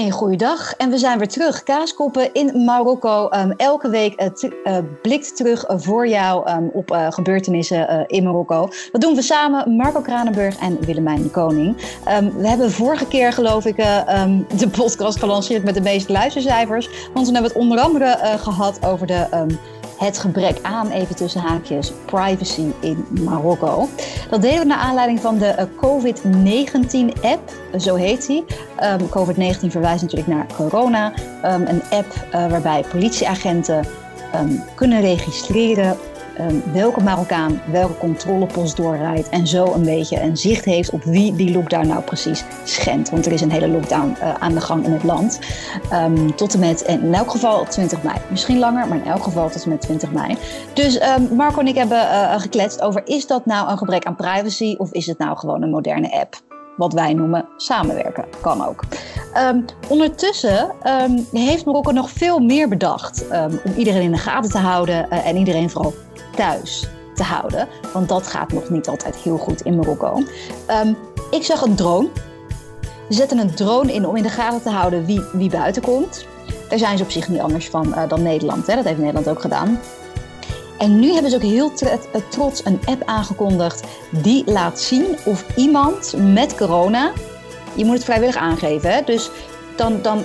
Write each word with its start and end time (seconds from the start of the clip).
Een 0.00 0.10
goede 0.10 0.36
dag 0.36 0.74
en 0.76 0.90
we 0.90 0.98
zijn 0.98 1.18
weer 1.18 1.28
terug. 1.28 1.62
Kaaskoppen 1.62 2.32
in 2.32 2.64
Marokko. 2.64 3.28
Um, 3.30 3.52
elke 3.56 3.88
week 3.88 4.22
uh, 4.22 4.50
uh, 4.64 4.78
blikt 5.02 5.36
terug 5.36 5.64
voor 5.68 6.08
jou 6.08 6.50
um, 6.50 6.70
op 6.72 6.90
gebeurtenissen 7.10 8.06
in 8.06 8.24
Marokko. 8.24 8.68
Dat 8.92 9.00
doen 9.00 9.14
we 9.14 9.22
samen, 9.22 9.76
Marco 9.76 10.00
Kranenburg 10.00 10.58
en 10.58 10.80
Willemijn 10.80 11.30
Koning. 11.30 11.76
Um, 12.08 12.36
we 12.36 12.48
hebben 12.48 12.70
vorige 12.70 13.06
keer, 13.06 13.32
geloof 13.32 13.64
ik, 13.64 13.76
de 13.76 14.68
podcast 14.70 15.18
gelanceerd 15.18 15.64
met 15.64 15.74
de 15.74 15.80
meeste 15.80 16.12
luistercijfers. 16.12 16.88
Want 17.12 17.26
toen 17.26 17.34
hebben 17.34 17.52
we 17.52 17.58
het 17.58 17.68
onder 17.68 17.78
andere 17.78 18.38
gehad 18.38 18.86
over 18.86 19.06
de 19.06 19.26
het 20.00 20.18
gebrek 20.18 20.58
aan, 20.62 20.90
even 20.90 21.16
tussen 21.16 21.40
haakjes, 21.40 21.92
privacy 22.04 22.66
in 22.80 23.06
Marokko. 23.24 23.88
Dat 24.30 24.42
deden 24.42 24.58
we 24.58 24.64
naar 24.64 24.78
aanleiding 24.78 25.20
van 25.20 25.38
de 25.38 25.46
eh, 25.46 25.64
COVID-19-app, 25.76 27.52
zo 27.78 27.94
heet 27.94 28.26
die. 28.26 28.44
Um, 28.82 29.08
COVID-19 29.08 29.66
verwijst 29.66 30.02
natuurlijk 30.02 30.28
naar 30.30 30.46
corona. 30.56 31.12
Um, 31.44 31.66
een 31.66 31.82
app 31.90 32.14
uh, 32.34 32.50
waarbij 32.50 32.84
politieagenten 32.90 33.86
um, 34.34 34.62
kunnen 34.74 35.00
registreren 35.00 35.96
um, 36.40 36.62
welke 36.72 37.02
Marokkaan 37.02 37.60
welke 37.70 37.98
controlepost 37.98 38.76
doorrijdt 38.76 39.28
en 39.28 39.46
zo 39.46 39.72
een 39.74 39.84
beetje 39.84 40.20
een 40.20 40.36
zicht 40.36 40.64
heeft 40.64 40.90
op 40.90 41.02
wie 41.02 41.36
die 41.36 41.52
lockdown 41.52 41.86
nou 41.86 42.02
precies 42.02 42.44
schendt. 42.64 43.10
Want 43.10 43.26
er 43.26 43.32
is 43.32 43.40
een 43.40 43.50
hele 43.50 43.68
lockdown 43.68 44.16
uh, 44.20 44.34
aan 44.34 44.54
de 44.54 44.60
gang 44.60 44.84
in 44.84 44.92
het 44.92 45.02
land. 45.02 45.38
Um, 45.92 46.36
tot 46.36 46.54
en 46.54 46.60
met, 46.60 46.80
in 46.80 47.14
elk 47.14 47.30
geval 47.30 47.64
20 47.64 48.02
mei. 48.02 48.16
Misschien 48.30 48.58
langer, 48.58 48.88
maar 48.88 48.98
in 48.98 49.06
elk 49.06 49.22
geval 49.22 49.50
tot 49.50 49.64
en 49.64 49.70
met 49.70 49.80
20 49.80 50.12
mei. 50.12 50.36
Dus 50.74 51.02
um, 51.02 51.36
Marco 51.36 51.60
en 51.60 51.66
ik 51.66 51.74
hebben 51.74 51.98
uh, 51.98 52.40
gekletst 52.40 52.80
over 52.80 53.02
is 53.04 53.26
dat 53.26 53.46
nou 53.46 53.70
een 53.70 53.78
gebrek 53.78 54.04
aan 54.04 54.16
privacy 54.16 54.74
of 54.78 54.92
is 54.92 55.06
het 55.06 55.18
nou 55.18 55.36
gewoon 55.36 55.62
een 55.62 55.70
moderne 55.70 56.20
app? 56.20 56.48
wat 56.76 56.92
wij 56.92 57.14
noemen 57.14 57.48
samenwerken. 57.56 58.24
Kan 58.40 58.66
ook. 58.66 58.84
Ondertussen 59.88 60.72
heeft 61.32 61.64
Marokko 61.64 61.90
nog 61.90 62.10
veel 62.10 62.38
meer 62.38 62.68
bedacht 62.68 63.24
om 63.66 63.72
iedereen 63.76 64.02
in 64.02 64.10
de 64.10 64.18
gaten 64.18 64.50
te 64.50 64.58
houden 64.58 65.06
uh, 65.12 65.26
en 65.26 65.36
iedereen 65.36 65.70
vooral 65.70 65.94
thuis 66.36 66.88
te 67.14 67.22
houden. 67.22 67.68
Want 67.92 68.08
dat 68.08 68.26
gaat 68.26 68.52
nog 68.52 68.68
niet 68.68 68.88
altijd 68.88 69.16
heel 69.16 69.36
goed 69.36 69.60
in 69.60 69.76
Marokko. 69.76 70.22
Um, 70.84 70.96
ik 71.30 71.42
zag 71.42 71.62
een 71.62 71.74
drone. 71.74 72.08
Ze 73.08 73.16
zetten 73.16 73.38
een 73.38 73.54
drone 73.54 73.92
in 73.92 74.06
om 74.06 74.16
in 74.16 74.22
de 74.22 74.28
gaten 74.28 74.62
te 74.62 74.70
houden 74.70 75.06
wie, 75.06 75.22
wie 75.32 75.50
buiten 75.50 75.82
komt. 75.82 76.26
Daar 76.68 76.78
zijn 76.78 76.96
ze 76.98 77.04
op 77.04 77.10
zich 77.10 77.28
niet 77.28 77.40
anders 77.40 77.68
van 77.68 77.86
uh, 77.88 78.08
dan 78.08 78.22
Nederland. 78.22 78.66
Hè? 78.66 78.74
Dat 78.74 78.84
heeft 78.84 78.98
Nederland 78.98 79.28
ook 79.28 79.40
gedaan. 79.40 79.80
En 80.78 80.98
nu 80.98 81.12
hebben 81.12 81.30
ze 81.30 81.36
ook 81.36 81.42
heel 81.42 81.72
eh, 81.80 82.20
trots 82.28 82.64
een 82.64 82.80
app 82.84 83.02
aangekondigd 83.04 83.82
die 84.10 84.42
laat 84.50 84.80
zien 84.80 85.16
of 85.24 85.44
iemand 85.56 86.14
met 86.16 86.56
corona. 86.56 87.12
Je 87.74 87.84
moet 87.84 87.94
het 87.94 88.04
vrijwillig 88.04 88.36
aangeven. 88.36 88.92
Hè? 88.92 89.02
Dus 89.04 89.30
dan, 90.02 90.24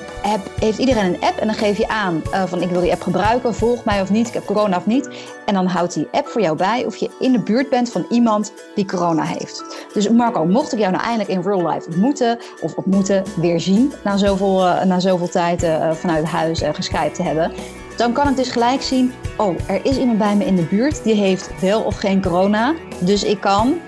heeft 0.59 0.77
iedereen 0.77 1.05
een 1.05 1.21
app 1.21 1.37
en 1.37 1.47
dan 1.47 1.55
geef 1.55 1.77
je 1.77 1.87
aan 1.87 2.21
uh, 2.31 2.43
van 2.43 2.61
ik 2.61 2.69
wil 2.69 2.81
die 2.81 2.91
app 2.91 3.01
gebruiken, 3.01 3.55
volg 3.55 3.83
mij 3.83 4.01
of 4.01 4.09
niet, 4.09 4.27
ik 4.27 4.33
heb 4.33 4.45
corona 4.45 4.77
of 4.77 4.85
niet. 4.85 5.09
En 5.45 5.53
dan 5.53 5.65
houdt 5.65 5.93
die 5.93 6.07
app 6.11 6.27
voor 6.27 6.41
jou 6.41 6.57
bij 6.57 6.85
of 6.85 6.95
je 6.95 7.09
in 7.19 7.31
de 7.31 7.39
buurt 7.39 7.69
bent 7.69 7.91
van 7.91 8.05
iemand 8.09 8.53
die 8.75 8.85
corona 8.85 9.23
heeft. 9.23 9.87
Dus 9.93 10.09
Marco, 10.09 10.45
mocht 10.45 10.73
ik 10.73 10.79
jou 10.79 10.91
nou 10.91 11.03
eindelijk 11.03 11.29
in 11.29 11.41
real 11.41 11.69
life 11.69 11.87
ontmoeten 11.87 12.39
of 12.61 12.75
ontmoeten, 12.75 13.23
weer 13.35 13.59
zien 13.59 13.93
na 14.03 14.17
zoveel, 14.17 14.65
uh, 14.65 14.83
na 14.83 14.99
zoveel 14.99 15.29
tijd 15.29 15.63
uh, 15.63 15.91
vanuit 15.91 16.25
huis 16.25 16.61
uh, 16.61 16.69
geskypt 16.73 17.15
te 17.15 17.23
hebben, 17.23 17.51
dan 17.97 18.13
kan 18.13 18.29
ik 18.29 18.35
dus 18.35 18.51
gelijk 18.51 18.81
zien, 18.81 19.13
oh, 19.37 19.55
er 19.67 19.85
is 19.85 19.97
iemand 19.97 20.17
bij 20.17 20.35
me 20.35 20.45
in 20.45 20.55
de 20.55 20.65
buurt 20.65 21.03
die 21.03 21.15
heeft 21.15 21.49
wel 21.61 21.81
of 21.81 21.95
geen 21.95 22.21
corona. 22.21 22.73
Dus 22.99 23.23
ik 23.23 23.41
kan, 23.41 23.79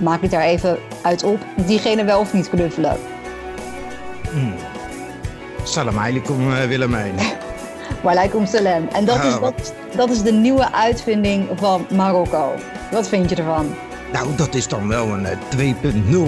maak 0.00 0.22
ik 0.22 0.30
daar 0.30 0.42
even 0.42 0.78
uit 1.02 1.24
op, 1.24 1.38
diegene 1.66 2.04
wel 2.04 2.20
of 2.20 2.32
niet 2.32 2.48
knuffelen. 2.48 2.96
Hmm. 4.30 4.54
Salam 5.68 5.98
alaikum 5.98 6.50
uh, 6.50 6.64
Willemijn. 6.64 7.14
Walaikum 8.04 8.46
salam. 8.46 8.88
En 8.92 9.04
dat, 9.04 9.24
is, 9.24 9.32
ah, 9.32 9.40
dat, 9.40 9.74
dat 9.96 10.10
is 10.10 10.22
de 10.22 10.32
nieuwe 10.32 10.72
uitvinding 10.72 11.48
van 11.54 11.86
Marokko. 11.94 12.54
Wat 12.90 13.08
vind 13.08 13.30
je 13.30 13.36
ervan? 13.36 13.74
Nou, 14.12 14.36
dat 14.36 14.54
is 14.54 14.68
dan 14.68 14.88
wel 14.88 15.06
een 15.06 15.26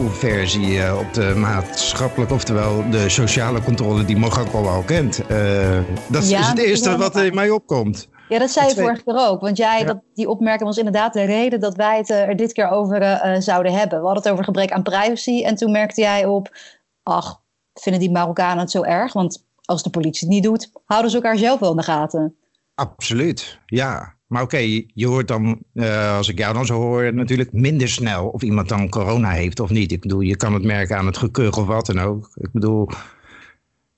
2.0 0.08 0.12
versie 0.12 0.76
uh, 0.76 0.98
op 0.98 1.14
de 1.14 1.34
maatschappelijke, 1.36 2.34
oftewel 2.34 2.90
de 2.90 3.08
sociale 3.08 3.62
controle 3.62 4.04
die 4.04 4.16
Marokko 4.16 4.66
al 4.66 4.82
kent. 4.82 5.20
Uh, 5.30 5.78
dat 6.08 6.28
ja, 6.28 6.40
is 6.40 6.46
het 6.46 6.58
eerste 6.58 6.96
wat 6.96 7.16
in 7.16 7.34
mij 7.34 7.50
opkomt. 7.50 8.08
Ja, 8.28 8.38
dat 8.38 8.50
zei 8.50 8.68
je 8.68 8.74
vorige 8.74 9.02
keer 9.02 9.28
ook. 9.28 9.40
Want 9.40 9.56
jij, 9.56 9.78
ja. 9.78 9.84
dat, 9.84 10.00
die 10.14 10.28
opmerking 10.28 10.68
was 10.68 10.78
inderdaad 10.78 11.12
de 11.12 11.24
reden 11.24 11.60
dat 11.60 11.76
wij 11.76 11.96
het 11.96 12.10
er 12.10 12.36
dit 12.36 12.52
keer 12.52 12.70
over 12.70 13.20
zouden 13.38 13.72
hebben. 13.72 13.98
We 13.98 14.04
hadden 14.04 14.22
het 14.22 14.32
over 14.32 14.44
gebrek 14.44 14.70
aan 14.70 14.82
privacy. 14.82 15.42
En 15.44 15.54
toen 15.54 15.70
merkte 15.70 16.00
jij 16.00 16.24
op, 16.24 16.56
ach, 17.02 17.40
vinden 17.82 18.00
die 18.00 18.10
Marokkanen 18.10 18.58
het 18.58 18.70
zo 18.70 18.82
erg? 18.82 19.12
Want 19.12 19.44
als 19.64 19.82
de 19.82 19.90
politie 19.90 20.26
het 20.26 20.34
niet 20.34 20.44
doet, 20.44 20.70
houden 20.84 21.10
ze 21.10 21.16
elkaar 21.16 21.38
zelf 21.38 21.60
wel 21.60 21.70
in 21.70 21.76
de 21.76 21.82
gaten. 21.82 22.34
Absoluut, 22.74 23.58
ja. 23.66 24.14
Maar 24.26 24.42
oké, 24.42 24.58
je 24.94 25.06
hoort 25.06 25.28
dan, 25.28 25.58
uh, 25.74 26.16
als 26.16 26.28
ik 26.28 26.38
jou 26.38 26.54
dan 26.54 26.66
zo 26.66 26.74
hoor, 26.74 27.14
natuurlijk 27.14 27.52
minder 27.52 27.88
snel 27.88 28.28
of 28.28 28.42
iemand 28.42 28.68
dan 28.68 28.88
corona 28.88 29.30
heeft 29.30 29.60
of 29.60 29.70
niet. 29.70 29.92
Ik 29.92 30.00
bedoel, 30.00 30.20
je 30.20 30.36
kan 30.36 30.54
het 30.54 30.64
merken 30.64 30.96
aan 30.96 31.06
het 31.06 31.16
gekeur 31.16 31.56
of 31.56 31.66
wat 31.66 31.86
dan 31.86 32.00
ook. 32.00 32.30
Ik 32.34 32.52
bedoel, 32.52 32.88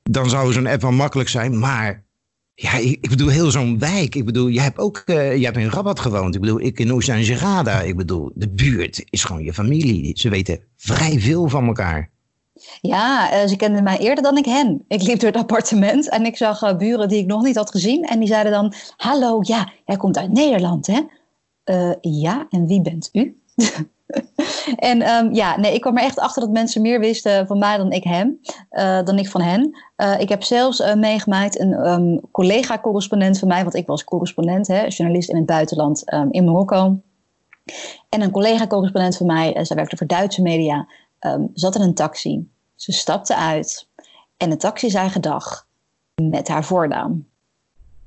dan 0.03 0.31
zou 0.31 0.53
zo'n 0.53 0.66
app 0.66 0.82
wel 0.82 0.92
makkelijk 0.92 1.28
zijn, 1.28 1.59
maar 1.59 2.04
ja, 2.54 2.76
ik, 2.76 3.09
bedoel, 3.09 3.28
heel 3.28 3.50
zo'n 3.50 3.78
wijk. 3.78 4.15
Ik 4.15 4.25
bedoel, 4.25 4.47
je 4.47 4.60
hebt 4.60 4.78
ook, 4.78 5.03
uh, 5.06 5.37
je 5.37 5.44
hebt 5.44 5.56
in 5.56 5.69
Rabat 5.69 6.00
gewoond. 6.00 6.34
Ik 6.34 6.41
bedoel, 6.41 6.60
ik 6.60 6.78
in 6.78 6.91
Oes 6.91 7.09
en 7.09 7.25
Gerada. 7.25 7.81
Ik 7.81 7.97
bedoel, 7.97 8.31
de 8.34 8.48
buurt 8.48 9.04
is 9.10 9.25
gewoon 9.25 9.42
je 9.42 9.53
familie. 9.53 10.19
Ze 10.19 10.28
weten 10.28 10.60
vrij 10.76 11.21
veel 11.21 11.48
van 11.48 11.66
elkaar. 11.66 12.11
Ja, 12.80 13.32
uh, 13.32 13.48
ze 13.48 13.56
kenden 13.56 13.82
mij 13.82 13.98
eerder 13.98 14.24
dan 14.24 14.36
ik 14.36 14.44
hen. 14.44 14.84
Ik 14.88 15.02
liep 15.02 15.20
door 15.20 15.30
het 15.30 15.38
appartement 15.38 16.08
en 16.08 16.26
ik 16.26 16.36
zag 16.36 16.62
uh, 16.62 16.76
buren 16.76 17.08
die 17.08 17.18
ik 17.18 17.26
nog 17.26 17.42
niet 17.42 17.56
had 17.56 17.70
gezien. 17.70 18.04
En 18.04 18.18
die 18.18 18.28
zeiden 18.28 18.52
dan, 18.52 18.72
hallo, 18.96 19.38
ja, 19.40 19.72
jij 19.84 19.96
komt 19.96 20.18
uit 20.18 20.32
Nederland, 20.32 20.86
hè? 20.86 21.00
Uh, 21.64 21.94
ja, 22.00 22.46
en 22.50 22.66
wie 22.66 22.82
bent 22.82 23.08
u? 23.12 23.40
en 24.76 25.08
um, 25.08 25.34
ja, 25.34 25.58
nee, 25.58 25.74
ik 25.74 25.80
kwam 25.80 25.96
er 25.96 26.04
echt 26.04 26.18
achter 26.18 26.42
dat 26.42 26.50
mensen 26.50 26.82
meer 26.82 27.00
wisten 27.00 27.46
van 27.46 27.58
mij 27.58 27.76
dan 27.76 27.92
ik 27.92 28.04
hem, 28.04 28.40
dan 29.04 29.18
ik 29.18 29.28
van 29.28 29.40
hen. 29.40 29.76
ik 30.18 30.28
heb 30.28 30.42
zelfs 30.42 30.94
meegemaakt 30.94 31.60
een 31.60 31.88
um, 31.88 32.20
collega-correspondent 32.30 33.38
van 33.38 33.48
mij, 33.48 33.62
want 33.62 33.74
ik 33.74 33.86
was 33.86 34.04
correspondent, 34.04 34.66
hè, 34.66 34.84
journalist 34.86 35.28
in 35.28 35.36
het 35.36 35.46
buitenland 35.46 36.12
um, 36.12 36.28
in 36.30 36.44
Marokko. 36.44 37.00
En 38.08 38.20
een 38.20 38.30
collega-correspondent 38.30 39.16
van 39.16 39.26
mij, 39.26 39.64
zij 39.64 39.76
werkte 39.76 39.96
voor 39.96 40.06
Duitse 40.06 40.42
media, 40.42 40.88
zat 41.54 41.74
in 41.74 41.82
een 41.82 41.94
taxi. 41.94 42.51
Ze 42.82 42.93
stapte 42.93 43.37
uit 43.37 43.88
en 44.37 44.50
de 44.50 44.56
taxi 44.56 44.91
zei 44.91 45.09
gedag 45.09 45.66
met 46.15 46.48
haar 46.48 46.65
voornaam. 46.65 47.28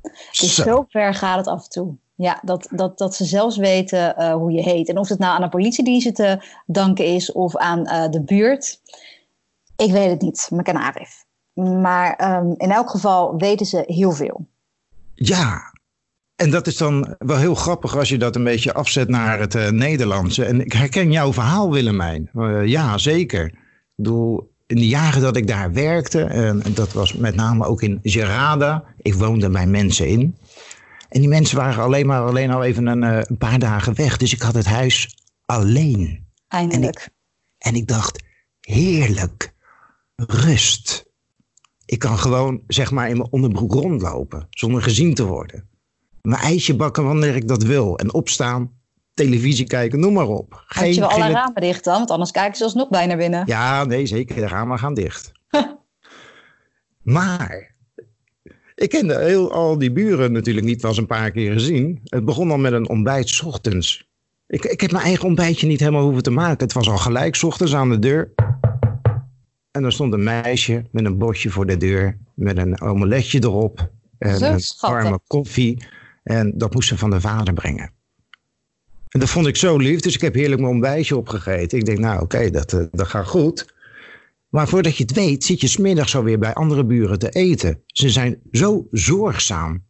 Dus 0.01 0.55
zo. 0.55 0.85
ver 0.89 1.13
gaat 1.13 1.37
het 1.37 1.47
af 1.47 1.63
en 1.63 1.69
toe. 1.69 1.95
Ja, 2.15 2.39
dat, 2.43 2.67
dat, 2.71 2.97
dat 2.97 3.15
ze 3.15 3.25
zelfs 3.25 3.57
weten 3.57 4.15
uh, 4.17 4.33
hoe 4.33 4.51
je 4.51 4.61
heet. 4.61 4.89
En 4.89 4.97
of 4.97 5.09
het 5.09 5.19
nou 5.19 5.35
aan 5.35 5.41
de 5.41 5.49
politiedienst 5.49 6.15
te 6.15 6.45
danken 6.65 7.05
is 7.05 7.31
of 7.31 7.55
aan 7.55 7.79
uh, 7.79 8.09
de 8.09 8.21
buurt. 8.21 8.81
Ik 9.75 9.91
weet 9.91 10.09
het 10.09 10.21
niet, 10.21 10.49
mijn 10.51 10.77
Arif. 10.77 11.25
Maar 11.81 12.37
um, 12.37 12.53
in 12.57 12.71
elk 12.71 12.89
geval 12.89 13.37
weten 13.37 13.65
ze 13.65 13.83
heel 13.85 14.11
veel. 14.11 14.47
Ja, 15.13 15.73
en 16.35 16.51
dat 16.51 16.67
is 16.67 16.77
dan 16.77 17.15
wel 17.17 17.37
heel 17.37 17.55
grappig 17.55 17.97
als 17.97 18.09
je 18.09 18.17
dat 18.17 18.35
een 18.35 18.43
beetje 18.43 18.73
afzet 18.73 19.09
naar 19.09 19.39
het 19.39 19.55
uh, 19.55 19.69
Nederlandse. 19.69 20.45
En 20.45 20.61
ik 20.61 20.73
herken 20.73 21.11
jouw 21.11 21.33
verhaal, 21.33 21.71
Willemijn. 21.71 22.29
Ja, 22.65 22.97
zeker. 22.97 23.45
Ik 23.45 23.55
bedoel, 23.95 24.53
in 24.65 24.75
de 24.75 24.87
jaren 24.87 25.21
dat 25.21 25.35
ik 25.35 25.47
daar 25.47 25.73
werkte, 25.73 26.21
en 26.23 26.73
dat 26.73 26.93
was 26.93 27.13
met 27.13 27.35
name 27.35 27.65
ook 27.65 27.81
in 27.81 27.99
Gerada. 28.03 28.83
Ik 28.97 29.13
woonde 29.13 29.49
bij 29.49 29.67
mensen 29.67 30.07
in. 30.07 30.37
En 31.09 31.19
die 31.19 31.29
mensen 31.29 31.57
waren 31.57 31.83
alleen 31.83 32.05
maar 32.05 32.21
alleen 32.21 32.51
al 32.51 32.63
even 32.63 32.85
een, 32.87 33.03
uh, 33.03 33.21
een 33.23 33.37
paar 33.37 33.59
dagen 33.59 33.95
weg. 33.95 34.17
Dus 34.17 34.33
ik 34.33 34.41
had 34.41 34.53
het 34.53 34.65
huis 34.65 35.17
alleen. 35.45 36.27
Eindelijk. 36.47 36.83
En 36.83 37.03
ik, 37.03 37.09
en 37.57 37.75
ik 37.75 37.87
dacht, 37.87 38.23
heerlijk. 38.59 39.53
Rust. 40.15 41.05
Ik 41.85 41.99
kan 41.99 42.19
gewoon, 42.19 42.61
zeg 42.67 42.91
maar, 42.91 43.09
in 43.09 43.17
mijn 43.17 43.31
onderbroek 43.31 43.73
rondlopen. 43.73 44.47
Zonder 44.49 44.81
gezien 44.81 45.13
te 45.13 45.25
worden 45.25 45.69
mijn 46.25 46.41
ijsje 46.41 46.75
bakken 46.75 47.03
wanneer 47.03 47.35
ik 47.35 47.47
dat 47.47 47.63
wil. 47.63 47.97
En 47.97 48.13
opstaan, 48.13 48.71
televisie 49.15 49.67
kijken, 49.67 49.99
noem 49.99 50.13
maar 50.13 50.27
op. 50.27 50.63
Geen, 50.67 50.85
Had 50.85 50.93
je 50.93 50.99
wel 50.99 51.09
alle 51.09 51.31
ramen 51.33 51.61
dicht 51.61 51.83
dan? 51.83 51.97
Want 51.97 52.11
anders 52.11 52.31
kijken 52.31 52.55
ze 52.57 52.63
alsnog 52.63 52.89
bijna 52.89 53.15
binnen. 53.15 53.43
Ja, 53.45 53.83
nee, 53.83 54.05
zeker. 54.05 54.35
De 54.35 54.47
ramen 54.47 54.79
gaan 54.79 54.93
dicht. 54.93 55.31
maar 57.17 57.75
ik 58.75 58.89
kende 58.89 59.19
heel, 59.19 59.51
al 59.51 59.77
die 59.77 59.91
buren 59.91 60.31
natuurlijk 60.31 60.65
niet, 60.65 60.81
was 60.81 60.97
een 60.97 61.05
paar 61.05 61.31
keer 61.31 61.51
gezien. 61.51 61.99
Het 62.03 62.25
begon 62.25 62.51
al 62.51 62.57
met 62.57 62.73
een 62.73 62.89
ontbijt 62.89 63.29
s 63.29 63.41
ochtends. 63.41 64.09
Ik, 64.47 64.63
ik 64.63 64.81
heb 64.81 64.91
mijn 64.91 65.03
eigen 65.03 65.25
ontbijtje 65.25 65.67
niet 65.67 65.79
helemaal 65.79 66.03
hoeven 66.03 66.23
te 66.23 66.31
maken. 66.31 66.63
Het 66.63 66.73
was 66.73 66.89
al 66.89 66.97
gelijk 66.97 67.35
s 67.35 67.43
ochtends 67.43 67.75
aan 67.75 67.89
de 67.89 67.99
deur. 67.99 68.33
En 69.71 69.83
er 69.83 69.91
stond 69.91 70.13
een 70.13 70.23
meisje 70.23 70.85
met 70.91 71.05
een 71.05 71.17
bosje 71.17 71.49
voor 71.49 71.65
de 71.65 71.77
deur. 71.77 72.17
Met 72.33 72.57
een 72.57 72.81
omeletje 72.81 73.39
erop. 73.43 73.89
En 74.17 74.43
een 74.43 74.61
warme 74.79 75.19
koffie. 75.27 75.85
En 76.23 76.57
dat 76.57 76.73
moest 76.73 76.87
ze 76.87 76.97
van 76.97 77.09
de 77.09 77.21
vader 77.21 77.53
brengen. 77.53 77.94
En 79.15 79.21
dat 79.21 79.29
vond 79.29 79.47
ik 79.47 79.55
zo 79.55 79.77
lief, 79.77 79.99
dus 79.99 80.15
ik 80.15 80.21
heb 80.21 80.33
heerlijk 80.33 80.61
mijn 80.61 80.73
ontbijtje 80.73 81.17
opgegeten. 81.17 81.77
Ik 81.77 81.85
denk, 81.85 81.99
nou 81.99 82.21
oké, 82.21 82.49
dat, 82.49 82.73
uh, 82.73 82.83
dat 82.91 83.07
gaat 83.07 83.27
goed. 83.27 83.73
Maar 84.49 84.67
voordat 84.67 84.97
je 84.97 85.03
het 85.03 85.13
weet, 85.13 85.43
zit 85.43 85.61
je 85.61 85.67
smiddags 85.67 86.15
alweer 86.15 86.39
bij 86.39 86.53
andere 86.53 86.85
buren 86.85 87.19
te 87.19 87.29
eten. 87.29 87.81
Ze 87.87 88.09
zijn 88.09 88.39
zo 88.51 88.87
zorgzaam. 88.91 89.83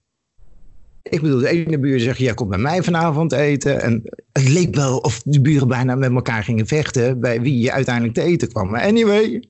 Ik 1.02 1.22
bedoel, 1.22 1.40
de 1.40 1.50
ene 1.50 1.80
buur 1.80 2.00
zegt, 2.00 2.18
jij 2.18 2.34
komt 2.34 2.50
bij 2.50 2.60
mij 2.60 2.84
vanavond 2.84 3.32
eten. 3.32 3.82
En 3.82 4.02
het 4.32 4.50
leek 4.50 4.76
wel 4.76 4.98
of 4.98 5.22
de 5.24 5.42
buren 5.42 5.68
bijna 5.68 5.96
met 5.96 6.12
elkaar 6.12 6.44
gingen 6.44 6.68
vechten 6.68 7.20
bij 7.20 7.42
wie 7.42 7.60
je 7.60 7.72
uiteindelijk 7.72 8.16
te 8.16 8.22
eten 8.22 8.48
kwam. 8.48 8.70
Maar 8.70 8.82
anyway, 8.82 9.44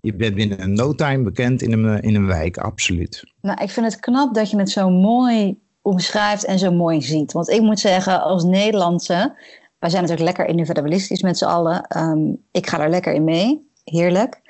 je 0.00 0.14
bent 0.14 0.34
binnen 0.34 0.62
een 0.62 0.72
no 0.72 0.94
time 0.94 1.22
bekend 1.22 1.62
in 1.62 1.72
een, 1.72 2.02
in 2.02 2.14
een 2.14 2.26
wijk, 2.26 2.56
absoluut. 2.56 3.32
Nou, 3.40 3.62
ik 3.62 3.70
vind 3.70 3.86
het 3.86 4.00
knap 4.00 4.34
dat 4.34 4.50
je 4.50 4.58
het 4.58 4.70
zo 4.70 4.90
mooi 4.90 5.62
omschrijft 5.84 6.44
en 6.44 6.58
zo 6.58 6.72
mooi 6.72 7.02
ziet. 7.02 7.32
Want 7.32 7.48
ik 7.48 7.60
moet 7.60 7.80
zeggen, 7.80 8.22
als 8.22 8.44
Nederlandse, 8.44 9.34
wij 9.78 9.90
zijn 9.90 10.02
natuurlijk 10.02 10.36
lekker 10.36 10.46
individualistisch 10.46 11.22
met 11.22 11.38
z'n 11.38 11.44
allen. 11.44 11.86
Ehm, 11.86 12.32
ik 12.50 12.66
ga 12.66 12.78
daar 12.78 12.90
lekker 12.90 13.12
in 13.12 13.24
mee, 13.24 13.70
heerlijk. 13.84 14.40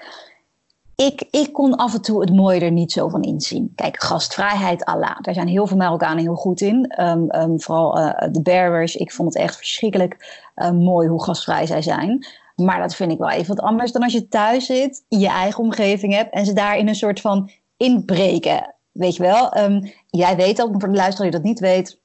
Ik, 0.97 1.25
ik 1.31 1.53
kon 1.53 1.77
af 1.77 1.95
en 1.95 2.03
toe 2.03 2.21
het 2.21 2.35
mooie 2.35 2.61
er 2.61 2.71
niet 2.71 2.93
zo 2.93 3.09
van 3.09 3.23
inzien. 3.23 3.73
Kijk, 3.75 4.03
gastvrijheid, 4.03 4.85
Allah. 4.85 5.21
Daar 5.21 5.35
zijn 5.35 5.49
heel 5.49 5.67
veel 5.67 5.77
Marokkanen 5.77 6.23
heel 6.23 6.35
goed 6.35 6.61
in. 6.61 6.87
Ehm, 6.87 7.29
ehm, 7.29 7.59
vooral 7.59 7.99
uh, 7.99 8.13
de 8.31 8.43
Berbers. 8.43 8.97
Ik 8.97 9.13
vond 9.13 9.35
het 9.35 9.43
echt 9.43 9.57
verschrikkelijk 9.57 10.43
mooi 10.73 11.09
hoe 11.09 11.23
gastvrij 11.23 11.67
zij 11.67 11.83
zijn. 11.83 12.27
Maar 12.57 12.81
dat 12.81 12.95
vind 12.95 13.13
ik 13.13 13.19
wel 13.19 13.31
even 13.31 13.55
wat 13.55 13.65
anders 13.65 13.93
dan 13.93 14.03
als 14.03 14.13
je 14.13 14.29
thuis 14.29 14.67
zit, 14.67 15.05
je 15.09 15.29
eigen 15.29 15.65
omgeving 15.65 16.15
hebt 16.15 16.35
en 16.35 16.47
ze 16.47 16.53
daar 16.53 16.79
in 16.79 16.89
een 16.89 16.95
soort 16.95 17.21
van 17.21 17.51
inbreken. 17.77 18.75
Weet 18.95 19.17
je 19.17 19.23
wel? 19.23 19.57
Um, 19.59 19.93
jij 20.07 20.37
weet 20.37 20.57
dat, 20.57 20.69
voor 20.71 20.89
de 20.89 20.97
luisteraar 20.97 21.31
die 21.31 21.41
dat 21.41 21.49
niet 21.49 21.61
weet. 21.61 22.03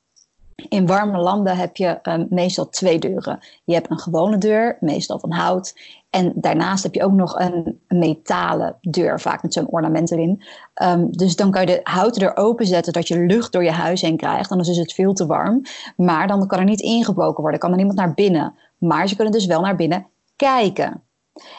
In 0.70 0.86
warme 0.86 1.18
landen 1.18 1.58
heb 1.58 1.78
je 1.78 2.00
um, 2.04 2.28
meestal 2.30 2.70
twee 2.70 3.00
deuren. 3.00 3.40
Je 3.64 3.74
hebt 3.74 3.92
een 3.92 4.00
gewone 4.00 4.38
deur, 4.38 4.78
meestal 4.80 5.20
van 5.20 5.32
hout. 5.32 5.80
En 6.10 6.32
daarnaast 6.36 6.84
heb 6.84 6.94
je 6.94 7.04
ook 7.04 7.12
nog 7.12 7.40
een 7.40 7.82
metalen 7.88 8.76
deur, 8.82 9.20
vaak 9.20 9.42
met 9.42 9.54
zo'n 9.54 9.68
ornament 9.68 10.12
erin. 10.12 10.44
Um, 10.84 11.12
dus 11.12 11.36
dan 11.36 11.52
kan 11.52 11.62
je 11.62 11.68
de 11.68 11.80
houten 11.84 12.22
deur 12.22 12.38
openzetten, 12.38 12.94
dat 12.94 13.08
je 13.08 13.20
lucht 13.20 13.52
door 13.52 13.64
je 13.64 13.72
huis 13.72 14.02
heen 14.02 14.18
krijgt. 14.18 14.52
Anders 14.52 14.70
is 14.70 14.78
het 14.78 14.94
veel 14.94 15.14
te 15.14 15.26
warm. 15.26 15.62
Maar 15.96 16.28
dan 16.28 16.48
kan 16.48 16.60
er 16.60 16.66
niet 16.66 16.82
ingebroken 16.82 17.42
worden, 17.42 17.60
kan 17.60 17.72
er 17.72 17.78
niemand 17.78 17.98
naar 17.98 18.14
binnen. 18.14 18.54
Maar 18.78 19.08
ze 19.08 19.16
kunnen 19.16 19.34
dus 19.34 19.46
wel 19.46 19.62
naar 19.62 19.76
binnen 19.76 20.08
kijken. 20.36 21.04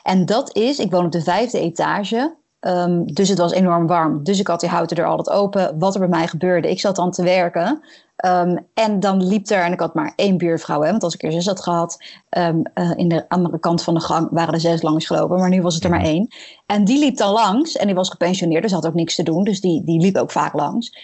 En 0.02 0.26
dat 0.26 0.56
is, 0.56 0.78
ik 0.78 0.90
woon 0.90 1.04
op 1.04 1.12
de 1.12 1.22
vijfde 1.22 1.60
etage. 1.60 2.38
Um, 2.60 3.06
dus 3.12 3.28
het 3.28 3.38
was 3.38 3.52
enorm 3.52 3.86
warm. 3.86 4.24
Dus 4.24 4.40
ik 4.40 4.46
had 4.46 4.60
die 4.60 4.68
houten 4.68 4.96
er 4.96 5.04
altijd 5.04 5.36
open. 5.36 5.78
Wat 5.78 5.94
er 5.94 6.00
bij 6.00 6.08
mij 6.08 6.26
gebeurde. 6.28 6.70
Ik 6.70 6.80
zat 6.80 6.96
dan 6.96 7.10
te 7.10 7.22
werken. 7.22 7.82
Um, 8.26 8.66
en 8.74 9.00
dan 9.00 9.24
liep 9.24 9.48
er, 9.48 9.62
en 9.62 9.72
ik 9.72 9.80
had 9.80 9.94
maar 9.94 10.12
één 10.16 10.36
buurvrouw, 10.36 10.82
hè, 10.82 10.90
want 10.90 11.02
als 11.02 11.14
ik 11.14 11.22
er 11.22 11.32
zes 11.32 11.46
had 11.46 11.62
gehad, 11.62 12.04
um, 12.38 12.62
uh, 12.74 12.90
in 12.96 13.08
de 13.08 13.28
andere 13.28 13.58
kant 13.58 13.82
van 13.82 13.94
de 13.94 14.00
gang 14.00 14.28
waren 14.30 14.54
er 14.54 14.60
zes 14.60 14.82
langs 14.82 15.06
gelopen, 15.06 15.38
maar 15.38 15.48
nu 15.48 15.62
was 15.62 15.74
het 15.74 15.84
er 15.84 15.90
maar 15.90 16.04
één. 16.04 16.28
En 16.66 16.84
die 16.84 16.98
liep 16.98 17.16
dan 17.16 17.32
langs, 17.32 17.76
en 17.76 17.86
die 17.86 17.94
was 17.94 18.10
gepensioneerd, 18.10 18.62
dus 18.62 18.72
had 18.72 18.86
ook 18.86 18.94
niks 18.94 19.14
te 19.14 19.22
doen, 19.22 19.44
dus 19.44 19.60
die, 19.60 19.84
die 19.84 20.00
liep 20.00 20.16
ook 20.16 20.30
vaak 20.30 20.52
langs. 20.52 20.96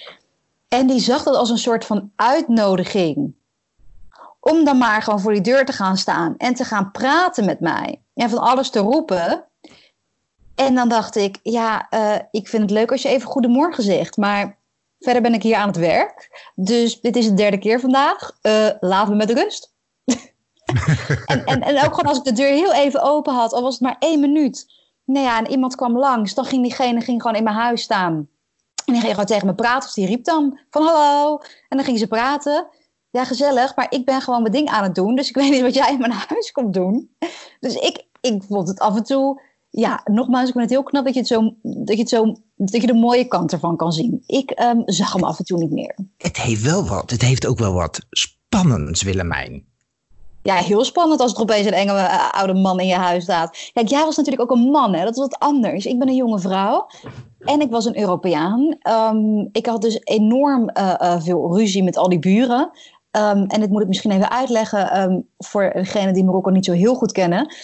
En 0.68 0.86
die 0.86 1.00
zag 1.00 1.22
dat 1.22 1.36
als 1.36 1.50
een 1.50 1.58
soort 1.58 1.84
van 1.84 2.10
uitnodiging 2.16 3.34
om 4.40 4.64
dan 4.64 4.78
maar 4.78 5.02
gewoon 5.02 5.20
voor 5.20 5.32
die 5.32 5.40
deur 5.40 5.64
te 5.64 5.72
gaan 5.72 5.96
staan 5.96 6.34
en 6.36 6.54
te 6.54 6.64
gaan 6.64 6.90
praten 6.90 7.44
met 7.44 7.60
mij. 7.60 8.00
En 8.14 8.30
van 8.30 8.38
alles 8.38 8.70
te 8.70 8.78
roepen. 8.78 9.44
En 10.56 10.74
dan 10.74 10.88
dacht 10.88 11.16
ik, 11.16 11.38
ja, 11.42 11.86
uh, 11.90 12.16
ik 12.30 12.48
vind 12.48 12.62
het 12.62 12.70
leuk 12.70 12.90
als 12.90 13.02
je 13.02 13.08
even 13.08 13.28
goedemorgen 13.28 13.82
zegt. 13.82 14.16
Maar 14.16 14.58
verder 14.98 15.22
ben 15.22 15.34
ik 15.34 15.42
hier 15.42 15.56
aan 15.56 15.68
het 15.68 15.76
werk. 15.76 16.50
Dus 16.54 17.00
dit 17.00 17.16
is 17.16 17.26
de 17.26 17.34
derde 17.34 17.58
keer 17.58 17.80
vandaag. 17.80 18.38
Uh, 18.42 18.68
laat 18.80 19.08
me 19.08 19.14
met 19.14 19.30
rust. 19.30 19.74
en, 21.26 21.44
en, 21.44 21.62
en 21.62 21.76
ook 21.76 21.94
gewoon 21.94 22.06
als 22.06 22.18
ik 22.18 22.24
de 22.24 22.32
deur 22.32 22.52
heel 22.52 22.72
even 22.72 23.02
open 23.02 23.34
had, 23.34 23.52
al 23.52 23.62
was 23.62 23.72
het 23.72 23.82
maar 23.82 23.96
één 23.98 24.20
minuut. 24.20 24.66
Nou 25.04 25.24
ja, 25.24 25.38
en 25.38 25.50
iemand 25.50 25.74
kwam 25.74 25.98
langs, 25.98 26.34
dan 26.34 26.44
ging 26.44 26.62
diegene 26.62 27.00
ging 27.00 27.22
gewoon 27.22 27.36
in 27.36 27.44
mijn 27.44 27.56
huis 27.56 27.82
staan. 27.82 28.28
En 28.84 28.92
die 28.92 29.00
ging 29.00 29.10
gewoon 29.10 29.26
tegen 29.26 29.46
me 29.46 29.54
praten, 29.54 29.88
of 29.88 29.94
die 29.94 30.06
riep 30.06 30.24
dan 30.24 30.58
van 30.70 30.82
hallo. 30.82 31.38
En 31.68 31.76
dan 31.76 31.86
ging 31.86 31.98
ze 31.98 32.06
praten 32.06 32.68
ja, 33.16 33.24
gezellig, 33.24 33.76
maar 33.76 33.86
ik 33.88 34.04
ben 34.04 34.20
gewoon 34.20 34.40
mijn 34.40 34.52
ding 34.52 34.68
aan 34.68 34.82
het 34.82 34.94
doen. 34.94 35.14
Dus 35.14 35.28
ik 35.28 35.34
weet 35.34 35.50
niet 35.50 35.62
wat 35.62 35.74
jij 35.74 35.92
in 35.92 35.98
mijn 35.98 36.12
huis 36.28 36.52
komt 36.52 36.74
doen. 36.74 37.16
Dus 37.60 37.74
ik, 37.74 38.06
ik 38.20 38.42
vond 38.42 38.68
het 38.68 38.78
af 38.78 38.96
en 38.96 39.04
toe, 39.04 39.40
ja, 39.78 40.00
nogmaals, 40.04 40.46
ik 40.46 40.52
vind 40.52 40.64
het 40.64 40.72
heel 40.72 40.82
knap 40.82 41.04
dat 41.04 41.14
je, 41.14 41.20
het 41.20 41.28
zo, 41.28 41.54
dat 41.62 41.94
je, 41.94 42.00
het 42.00 42.08
zo, 42.08 42.36
dat 42.56 42.80
je 42.80 42.86
de 42.86 42.94
mooie 42.94 43.24
kant 43.24 43.52
ervan 43.52 43.76
kan 43.76 43.92
zien. 43.92 44.22
Ik 44.26 44.60
um, 44.60 44.82
zag 44.84 45.12
hem 45.12 45.24
af 45.24 45.38
en 45.38 45.44
toe 45.44 45.58
niet 45.58 45.70
meer. 45.70 45.98
Het 46.16 46.36
heeft 46.36 46.62
wel 46.62 46.84
wat. 46.84 47.10
Het 47.10 47.22
heeft 47.22 47.46
ook 47.46 47.58
wel 47.58 47.72
wat 47.72 48.00
spannends, 48.10 49.02
Willemijn. 49.02 49.64
Ja, 50.42 50.54
heel 50.54 50.84
spannend 50.84 51.20
als 51.20 51.34
er 51.34 51.40
opeens 51.40 51.66
een 51.66 51.72
enge 51.72 51.92
uh, 51.92 52.30
oude 52.30 52.54
man 52.54 52.80
in 52.80 52.86
je 52.86 52.94
huis 52.94 53.22
staat. 53.22 53.70
Kijk, 53.72 53.88
jij 53.88 54.04
was 54.04 54.16
natuurlijk 54.16 54.50
ook 54.50 54.56
een 54.56 54.70
man, 54.70 54.94
hè? 54.94 55.04
dat 55.04 55.12
is 55.12 55.20
wat 55.20 55.38
anders. 55.38 55.86
Ik 55.86 55.98
ben 55.98 56.08
een 56.08 56.14
jonge 56.14 56.38
vrouw 56.38 56.86
en 57.38 57.60
ik 57.60 57.70
was 57.70 57.84
een 57.84 57.98
Europeaan. 57.98 58.76
Um, 59.14 59.48
ik 59.52 59.66
had 59.66 59.82
dus 59.82 60.00
enorm 60.04 60.70
uh, 60.78 60.94
uh, 61.02 61.20
veel 61.20 61.56
ruzie 61.56 61.82
met 61.82 61.96
al 61.96 62.08
die 62.08 62.18
buren. 62.18 62.70
Um, 63.16 63.46
en 63.46 63.60
dit 63.60 63.70
moet 63.70 63.82
ik 63.82 63.88
misschien 63.88 64.10
even 64.10 64.30
uitleggen 64.30 65.02
um, 65.02 65.28
voor 65.38 65.70
degenen 65.74 66.14
die 66.14 66.24
Marokko 66.24 66.50
niet 66.50 66.64
zo 66.64 66.72
heel 66.72 66.94
goed 66.94 67.12
kennen. 67.12 67.54